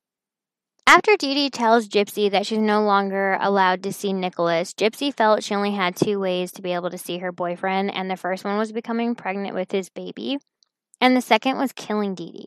After 0.90 1.16
Dee 1.16 1.36
Dee 1.36 1.50
tells 1.52 1.88
Gypsy 1.88 2.32
that 2.32 2.48
she's 2.48 2.58
no 2.58 2.82
longer 2.82 3.38
allowed 3.40 3.84
to 3.84 3.94
see 3.94 4.12
Nicholas, 4.12 4.74
Gypsy 4.74 5.14
felt 5.14 5.44
she 5.44 5.54
only 5.54 5.74
had 5.74 5.96
two 5.96 6.20
ways 6.20 6.52
to 6.54 6.64
be 6.64 6.74
able 6.74 6.90
to 6.90 6.98
see 6.98 7.20
her 7.20 7.32
boyfriend, 7.32 7.94
and 7.94 8.10
the 8.10 8.18
first 8.18 8.44
one 8.44 8.58
was 8.58 8.72
becoming 8.72 9.14
pregnant 9.14 9.54
with 9.54 9.72
his 9.72 9.92
baby, 9.92 10.40
and 11.00 11.16
the 11.16 11.22
second 11.22 11.60
was 11.60 11.74
killing 11.74 12.16
Dee 12.16 12.32
Dee. 12.32 12.46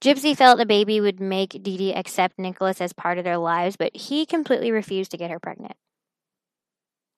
Gypsy 0.00 0.36
felt 0.36 0.56
the 0.56 0.66
baby 0.66 1.00
would 1.00 1.18
make 1.18 1.60
Dee 1.64 1.76
Dee 1.76 1.92
accept 1.92 2.38
Nicholas 2.38 2.80
as 2.80 2.92
part 2.92 3.18
of 3.18 3.24
their 3.24 3.38
lives, 3.38 3.74
but 3.76 3.96
he 3.96 4.24
completely 4.24 4.70
refused 4.70 5.10
to 5.10 5.16
get 5.16 5.32
her 5.32 5.40
pregnant. 5.40 5.74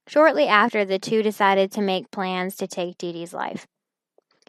Shortly 0.08 0.46
after, 0.46 0.86
the 0.86 0.98
two 0.98 1.22
decided 1.22 1.70
to 1.72 1.82
make 1.82 2.10
plans 2.10 2.56
to 2.56 2.66
take 2.66 2.96
Dee 2.96 3.12
Dee's 3.12 3.34
life. 3.34 3.66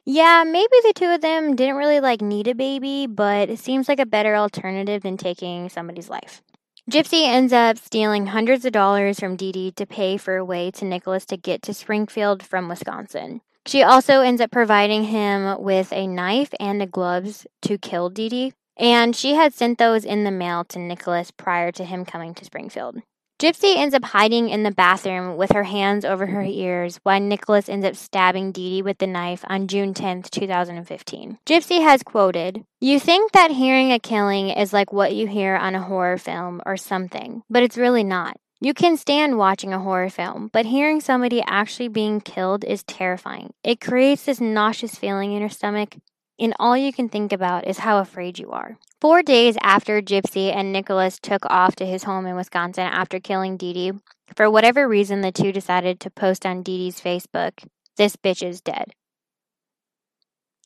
Yeah, 0.10 0.46
maybe 0.48 0.72
the 0.84 0.94
two 0.96 1.08
of 1.08 1.20
them 1.20 1.54
didn't 1.58 1.76
really 1.76 2.00
like 2.00 2.22
need 2.22 2.48
a 2.48 2.56
baby, 2.56 3.08
but 3.08 3.50
it 3.50 3.60
seems 3.60 3.90
like 3.90 4.00
a 4.00 4.06
better 4.06 4.38
alternative 4.38 5.04
than 5.04 5.18
taking 5.18 5.68
somebody's 5.68 6.10
life. 6.10 6.42
Gypsy 6.90 7.26
ends 7.26 7.52
up 7.52 7.78
stealing 7.78 8.28
hundreds 8.28 8.64
of 8.64 8.72
dollars 8.72 9.20
from 9.20 9.36
Dee 9.36 9.52
Dee 9.52 9.72
to 9.72 9.86
pay 9.86 10.16
for 10.16 10.38
a 10.38 10.46
way 10.46 10.72
to 10.72 10.86
Nicholas 10.86 11.26
to 11.26 11.36
get 11.36 11.62
to 11.64 11.74
Springfield 11.74 12.42
from 12.42 12.70
Wisconsin. 12.70 13.42
She 13.66 13.84
also 13.84 14.22
ends 14.22 14.40
up 14.40 14.50
providing 14.50 15.04
him 15.04 15.62
with 15.62 15.92
a 15.92 16.08
knife 16.08 16.54
and 16.58 16.80
the 16.80 16.86
gloves 16.86 17.46
to 17.64 17.78
kill 17.78 18.10
Dee 18.10 18.30
Dee, 18.30 18.54
and 18.78 19.14
she 19.14 19.34
had 19.34 19.54
sent 19.54 19.78
those 19.78 20.06
in 20.06 20.24
the 20.24 20.32
mail 20.32 20.64
to 20.70 20.80
Nicholas 20.80 21.32
prior 21.32 21.74
to 21.74 21.84
him 21.84 22.06
coming 22.06 22.34
to 22.36 22.46
Springfield. 22.46 23.02
Gypsy 23.40 23.78
ends 23.78 23.94
up 23.94 24.04
hiding 24.04 24.50
in 24.50 24.64
the 24.64 24.72
bathroom 24.72 25.38
with 25.38 25.52
her 25.52 25.66
hands 25.66 26.04
over 26.04 26.26
her 26.26 26.42
mm-hmm. 26.42 26.60
ears 26.60 27.00
while 27.04 27.20
Nicholas 27.20 27.70
ends 27.70 27.86
up 27.86 27.96
stabbing 27.96 28.52
Dee 28.52 28.78
Dee 28.78 28.82
with 28.82 28.98
the 28.98 29.06
knife 29.06 29.46
on 29.48 29.68
June 29.68 29.94
10, 29.94 30.24
2015. 30.24 31.38
Gypsy 31.46 31.82
has 31.84 32.02
quoted, 32.02 32.64
You 32.82 33.00
think 33.00 33.34
that 33.34 33.52
hearing 33.52 33.92
a 33.92 34.00
killing 34.00 34.50
is 34.50 34.74
like 34.74 34.92
what 34.92 35.14
you 35.14 35.28
hear 35.28 35.56
on 35.56 35.76
a 35.76 35.84
horror 35.84 36.18
film 36.18 36.64
or 36.66 36.78
something, 36.78 37.44
but 37.48 37.62
it's 37.62 37.78
really 37.78 38.04
not. 38.04 38.38
You 38.60 38.74
can 38.74 38.98
stand 38.98 39.38
watching 39.38 39.72
a 39.72 39.80
horror 39.80 40.10
film, 40.10 40.50
but 40.52 40.66
hearing 40.66 41.00
somebody 41.00 41.44
actually 41.46 41.90
being 41.90 42.22
killed 42.22 42.64
is 42.64 42.82
terrifying. 42.86 43.54
It 43.64 43.80
creates 43.80 44.26
this 44.26 44.42
nauseous 44.42 44.96
feeling 44.96 45.34
in 45.34 45.42
your 45.42 45.50
stomach, 45.50 45.96
and 46.40 46.54
all 46.60 46.78
you 46.78 46.94
can 46.94 47.10
think 47.10 47.32
about 47.32 47.68
is 47.68 47.80
how 47.80 48.00
afraid 48.00 48.40
you 48.40 48.52
are. 48.52 48.78
Four 49.02 49.24
days 49.24 49.58
after 49.62 50.02
Gypsy 50.02 50.54
and 50.56 50.72
Nicholas 50.72 51.20
took 51.20 51.46
off 51.46 51.76
to 51.78 51.86
his 51.86 52.04
home 52.04 52.26
in 52.26 52.36
Wisconsin 52.36 52.86
after 52.86 53.20
killing 53.20 53.58
Dee 53.58 53.74
Dee, 53.74 53.92
for 54.36 54.50
whatever 54.50 54.88
reason, 54.88 55.22
the 55.22 55.32
two 55.32 55.52
decided 55.52 56.00
to 56.00 56.10
post 56.10 56.46
on 56.46 56.64
Dee 56.64 56.78
Dee's 56.78 57.00
Facebook, 57.00 57.66
This 57.96 58.16
bitch 58.16 58.46
is 58.46 58.62
dead. 58.62 58.92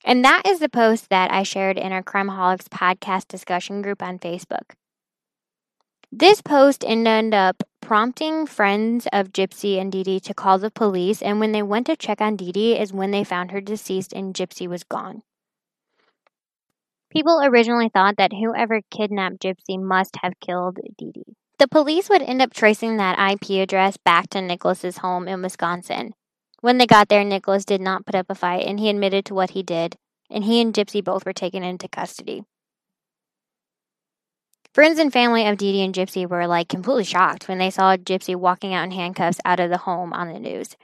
And 0.03 0.25
that 0.25 0.43
is 0.47 0.59
the 0.59 0.69
post 0.69 1.09
that 1.09 1.31
I 1.31 1.43
shared 1.43 1.77
in 1.77 1.91
our 1.91 2.01
Crimeaholics 2.01 2.67
podcast 2.69 3.27
discussion 3.27 3.81
group 3.81 4.01
on 4.01 4.17
Facebook. 4.17 4.75
This 6.11 6.41
post 6.41 6.83
ended 6.85 7.33
up 7.33 7.63
prompting 7.81 8.45
friends 8.45 9.07
of 9.13 9.31
Gypsy 9.31 9.79
and 9.79 9.91
Dee 9.91 10.03
Dee 10.03 10.19
to 10.21 10.33
call 10.33 10.57
the 10.57 10.71
police, 10.71 11.21
and 11.21 11.39
when 11.39 11.51
they 11.51 11.63
went 11.63 11.85
to 11.87 11.95
check 11.95 12.19
on 12.19 12.35
Dee 12.35 12.51
Dee 12.51 12.77
is 12.77 12.91
when 12.91 13.11
they 13.11 13.23
found 13.23 13.51
her 13.51 13.61
deceased 13.61 14.11
and 14.11 14.33
Gypsy 14.33 14.67
was 14.67 14.83
gone. 14.83 15.21
People 17.11 17.41
originally 17.43 17.89
thought 17.89 18.15
that 18.15 18.31
whoever 18.31 18.81
kidnapped 18.89 19.39
Gypsy 19.39 19.77
must 19.77 20.15
have 20.21 20.39
killed 20.39 20.77
Dee 20.97 21.11
Dee. 21.11 21.35
The 21.59 21.67
police 21.67 22.09
would 22.09 22.21
end 22.21 22.41
up 22.41 22.53
tracing 22.53 22.97
that 22.97 23.19
IP 23.19 23.61
address 23.61 23.97
back 23.97 24.29
to 24.29 24.41
Nicholas's 24.41 24.99
home 24.99 25.27
in 25.27 25.41
Wisconsin. 25.41 26.13
When 26.61 26.77
they 26.77 26.87
got 26.87 27.09
there, 27.09 27.25
Nicholas 27.25 27.65
did 27.65 27.81
not 27.81 28.05
put 28.05 28.15
up 28.15 28.27
a 28.29 28.35
fight 28.35 28.65
and 28.65 28.79
he 28.79 28.89
admitted 28.89 29.25
to 29.25 29.33
what 29.33 29.51
he 29.51 29.61
did, 29.61 29.97
and 30.29 30.45
he 30.45 30.61
and 30.61 30.73
Gypsy 30.73 31.03
both 31.03 31.25
were 31.25 31.33
taken 31.33 31.63
into 31.63 31.89
custody. 31.89 32.43
Friends 34.73 34.97
and 34.97 35.11
family 35.11 35.45
of 35.45 35.57
Dee 35.57 35.73
Dee 35.73 35.83
and 35.83 35.93
Gypsy 35.93 36.25
were 36.25 36.47
like 36.47 36.69
completely 36.69 37.03
shocked 37.03 37.49
when 37.49 37.57
they 37.57 37.69
saw 37.69 37.97
Gypsy 37.97 38.37
walking 38.37 38.73
out 38.73 38.85
in 38.85 38.91
handcuffs 38.91 39.41
out 39.43 39.59
of 39.59 39.69
the 39.69 39.79
home 39.79 40.13
on 40.13 40.31
the 40.31 40.39
news. 40.39 40.77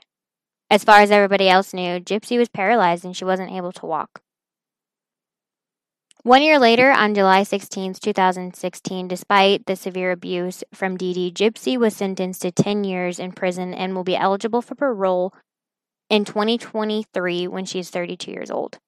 As 0.68 0.84
far 0.84 1.00
as 1.00 1.10
everybody 1.10 1.48
else 1.48 1.72
knew, 1.72 1.98
Gypsy 1.98 2.36
was 2.36 2.50
paralyzed 2.50 3.06
and 3.06 3.16
she 3.16 3.24
wasn't 3.24 3.50
able 3.50 3.72
to 3.72 3.86
walk. 3.86 4.20
One 6.28 6.42
year 6.42 6.58
later, 6.58 6.90
on 6.90 7.14
July 7.14 7.42
16, 7.42 7.94
2016, 7.94 9.08
despite 9.08 9.64
the 9.64 9.74
severe 9.74 10.12
abuse 10.12 10.62
from 10.74 10.98
Dee, 10.98 11.32
Gypsy 11.34 11.78
was 11.78 11.96
sentenced 11.96 12.42
to 12.42 12.52
10 12.52 12.84
years 12.84 13.18
in 13.18 13.32
prison 13.32 13.72
and 13.72 13.96
will 13.96 14.04
be 14.04 14.14
eligible 14.14 14.60
for 14.60 14.74
parole 14.74 15.32
in 16.10 16.26
2023 16.26 17.48
when 17.48 17.64
she's 17.64 17.88
32 17.88 18.30
years 18.30 18.50
old. 18.50 18.78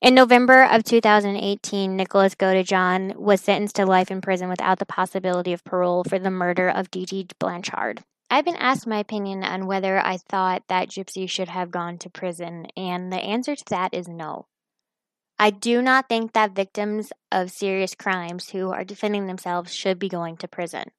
In 0.00 0.14
November 0.14 0.62
of 0.62 0.84
2018, 0.84 1.96
Nicholas 1.96 2.36
Godejohn 2.36 3.16
was 3.16 3.40
sentenced 3.40 3.74
to 3.74 3.84
life 3.84 4.12
in 4.12 4.20
prison 4.20 4.48
without 4.48 4.78
the 4.78 4.86
possibility 4.86 5.52
of 5.52 5.64
parole 5.64 6.04
for 6.04 6.20
the 6.20 6.30
murder 6.30 6.68
of 6.68 6.92
Dee 6.92 7.26
Blanchard. 7.40 8.04
I've 8.30 8.44
been 8.44 8.54
asked 8.54 8.86
my 8.86 9.00
opinion 9.00 9.42
on 9.42 9.66
whether 9.66 9.98
I 9.98 10.18
thought 10.18 10.62
that 10.68 10.90
Gypsy 10.90 11.28
should 11.28 11.48
have 11.48 11.72
gone 11.72 11.98
to 11.98 12.08
prison, 12.08 12.68
and 12.76 13.12
the 13.12 13.16
answer 13.16 13.56
to 13.56 13.64
that 13.70 13.92
is 13.92 14.06
no. 14.06 14.46
I 15.42 15.50
do 15.50 15.82
not 15.82 16.08
think 16.08 16.34
that 16.34 16.52
victims 16.52 17.12
of 17.32 17.50
serious 17.50 17.96
crimes 17.96 18.50
who 18.50 18.70
are 18.70 18.84
defending 18.84 19.26
themselves 19.26 19.74
should 19.74 19.98
be 19.98 20.08
going 20.08 20.36
to 20.36 20.46
prison. 20.46 20.92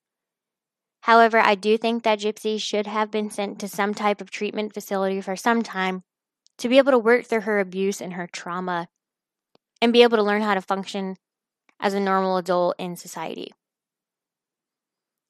However, 1.04 1.40
I 1.40 1.56
do 1.56 1.78
think 1.78 2.04
that 2.04 2.20
Gypsy 2.20 2.60
should 2.60 2.86
have 2.86 3.10
been 3.10 3.30
sent 3.30 3.58
to 3.60 3.70
some 3.70 3.94
type 3.94 4.20
of 4.20 4.30
treatment 4.30 4.74
facility 4.74 5.22
for 5.22 5.38
some 5.38 5.62
time 5.62 6.04
to 6.58 6.68
be 6.68 6.78
able 6.78 6.92
to 6.92 7.00
work 7.00 7.26
through 7.26 7.48
her 7.48 7.62
abuse 7.62 8.02
and 8.02 8.16
her 8.16 8.28
trauma 8.28 8.90
and 9.82 9.94
be 9.94 10.04
able 10.04 10.18
to 10.18 10.24
learn 10.24 10.42
how 10.42 10.56
to 10.56 10.62
function 10.62 11.16
as 11.80 11.94
a 11.94 12.00
normal 12.02 12.36
adult 12.36 12.76
in 12.78 12.98
society. 12.98 13.54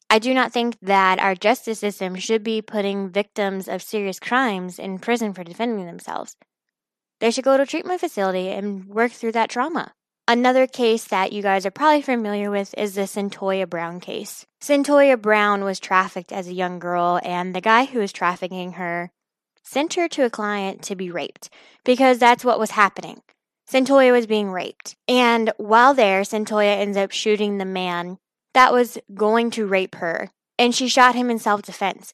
I 0.10 0.18
do 0.18 0.34
not 0.34 0.52
think 0.52 0.76
that 0.82 1.20
our 1.20 1.36
justice 1.36 1.82
system 1.82 2.16
should 2.16 2.44
be 2.44 2.64
putting 2.64 3.10
victims 3.10 3.68
of 3.68 3.84
serious 3.84 4.20
crimes 4.20 4.80
in 4.80 4.98
prison 4.98 5.34
for 5.36 5.44
defending 5.44 5.86
themselves. 5.86 6.36
They 7.24 7.32
should 7.32 7.46
go 7.46 7.56
to 7.56 7.64
a 7.64 7.66
treatment 7.66 8.02
facility 8.02 8.50
and 8.50 8.84
work 8.84 9.14
through 9.14 9.32
that 9.32 9.50
trauma. 9.50 9.94
Another 10.28 10.68
case 10.68 11.06
that 11.06 11.32
you 11.32 11.42
guys 11.42 11.66
are 11.66 11.72
probably 11.72 12.02
familiar 12.02 12.52
with 12.52 12.76
is 12.78 12.96
the 12.96 13.08
Cyntoia 13.08 13.66
Brown 13.66 14.02
case. 14.02 14.46
Cyntoia 14.62 15.16
Brown 15.16 15.64
was 15.64 15.80
trafficked 15.80 16.34
as 16.34 16.50
a 16.50 16.54
young 16.54 16.80
girl, 16.80 17.22
and 17.24 17.56
the 17.56 17.62
guy 17.62 17.86
who 17.86 18.00
was 18.00 18.12
trafficking 18.12 18.74
her 18.74 19.10
sent 19.64 19.94
her 19.94 20.10
to 20.10 20.26
a 20.26 20.30
client 20.30 20.82
to 20.82 20.98
be 20.98 21.10
raped 21.10 21.50
because 21.86 22.20
that's 22.20 22.44
what 22.44 22.60
was 22.60 22.72
happening. 22.72 23.22
Cyntoia 23.72 24.12
was 24.12 24.28
being 24.28 24.52
raped. 24.52 24.98
And 25.08 25.50
while 25.56 25.94
there, 25.94 26.24
Cyntoia 26.24 26.76
ends 26.76 26.98
up 26.98 27.12
shooting 27.12 27.58
the 27.58 27.64
man 27.64 28.18
that 28.54 28.74
was 28.74 28.98
going 29.14 29.50
to 29.52 29.66
rape 29.66 29.96
her, 29.96 30.30
and 30.60 30.76
she 30.76 30.90
shot 30.90 31.16
him 31.16 31.30
in 31.30 31.40
self 31.40 31.62
defense. 31.62 32.12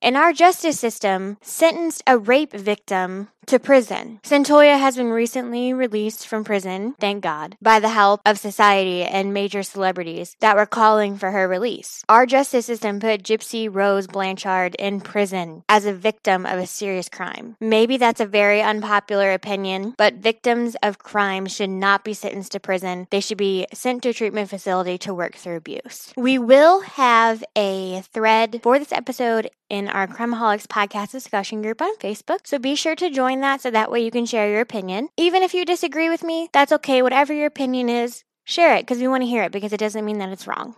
And 0.00 0.16
our 0.16 0.32
justice 0.32 0.80
system 0.80 1.36
sentenced 1.42 2.02
a 2.06 2.16
rape 2.16 2.52
victim 2.52 3.28
to 3.46 3.58
prison. 3.58 4.20
Cyntoia 4.22 4.78
has 4.78 4.96
been 4.96 5.10
recently 5.10 5.72
released 5.72 6.26
from 6.26 6.44
prison, 6.44 6.94
thank 6.98 7.22
God, 7.22 7.56
by 7.62 7.80
the 7.80 7.88
help 7.88 8.20
of 8.26 8.38
society 8.38 9.02
and 9.02 9.32
major 9.32 9.62
celebrities 9.62 10.36
that 10.40 10.56
were 10.56 10.66
calling 10.66 11.16
for 11.16 11.30
her 11.30 11.46
release. 11.46 12.02
Our 12.08 12.26
justice 12.26 12.66
system 12.66 13.00
put 13.00 13.22
Gypsy 13.22 13.68
Rose 13.72 14.06
Blanchard 14.06 14.74
in 14.76 15.00
prison 15.00 15.62
as 15.68 15.86
a 15.86 15.92
victim 15.92 16.44
of 16.46 16.58
a 16.58 16.66
serious 16.66 17.08
crime. 17.08 17.56
Maybe 17.60 17.96
that's 17.96 18.20
a 18.20 18.26
very 18.26 18.60
unpopular 18.62 19.32
opinion, 19.32 19.94
but 19.96 20.14
victims 20.14 20.76
of 20.82 20.98
crime 20.98 21.46
should 21.46 21.70
not 21.70 22.04
be 22.04 22.14
sentenced 22.14 22.52
to 22.52 22.60
prison. 22.60 23.06
They 23.10 23.20
should 23.20 23.38
be 23.38 23.66
sent 23.72 24.02
to 24.02 24.10
a 24.10 24.12
treatment 24.12 24.50
facility 24.50 24.98
to 24.98 25.14
work 25.14 25.36
through 25.36 25.56
abuse. 25.56 26.12
We 26.16 26.38
will 26.38 26.80
have 26.80 27.44
a 27.56 28.02
thread 28.12 28.60
for 28.62 28.78
this 28.78 28.92
episode 28.92 29.50
in 29.68 29.88
our 29.88 30.06
Crimeaholics 30.06 30.66
podcast 30.66 31.10
discussion 31.10 31.62
group 31.62 31.82
on 31.82 31.96
Facebook. 31.96 32.40
So 32.44 32.58
be 32.58 32.74
sure 32.76 32.94
to 32.94 33.10
join 33.10 33.35
that 33.40 33.60
so 33.60 33.70
that 33.70 33.90
way 33.90 34.04
you 34.04 34.10
can 34.10 34.26
share 34.26 34.50
your 34.50 34.60
opinion. 34.60 35.08
Even 35.16 35.42
if 35.42 35.54
you 35.54 35.64
disagree 35.64 36.08
with 36.08 36.22
me, 36.22 36.48
that's 36.52 36.72
okay. 36.72 37.02
Whatever 37.02 37.32
your 37.32 37.46
opinion 37.46 37.88
is, 37.88 38.24
share 38.44 38.74
it 38.76 38.82
because 38.82 38.98
we 38.98 39.08
want 39.08 39.22
to 39.22 39.28
hear 39.28 39.42
it 39.42 39.52
because 39.52 39.72
it 39.72 39.80
doesn't 39.80 40.04
mean 40.04 40.18
that 40.18 40.30
it's 40.30 40.46
wrong. 40.46 40.76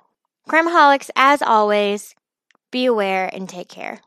Crimeaholics, 0.48 1.10
as 1.16 1.42
always, 1.42 2.14
be 2.70 2.86
aware 2.86 3.28
and 3.32 3.48
take 3.48 3.68
care. 3.68 4.00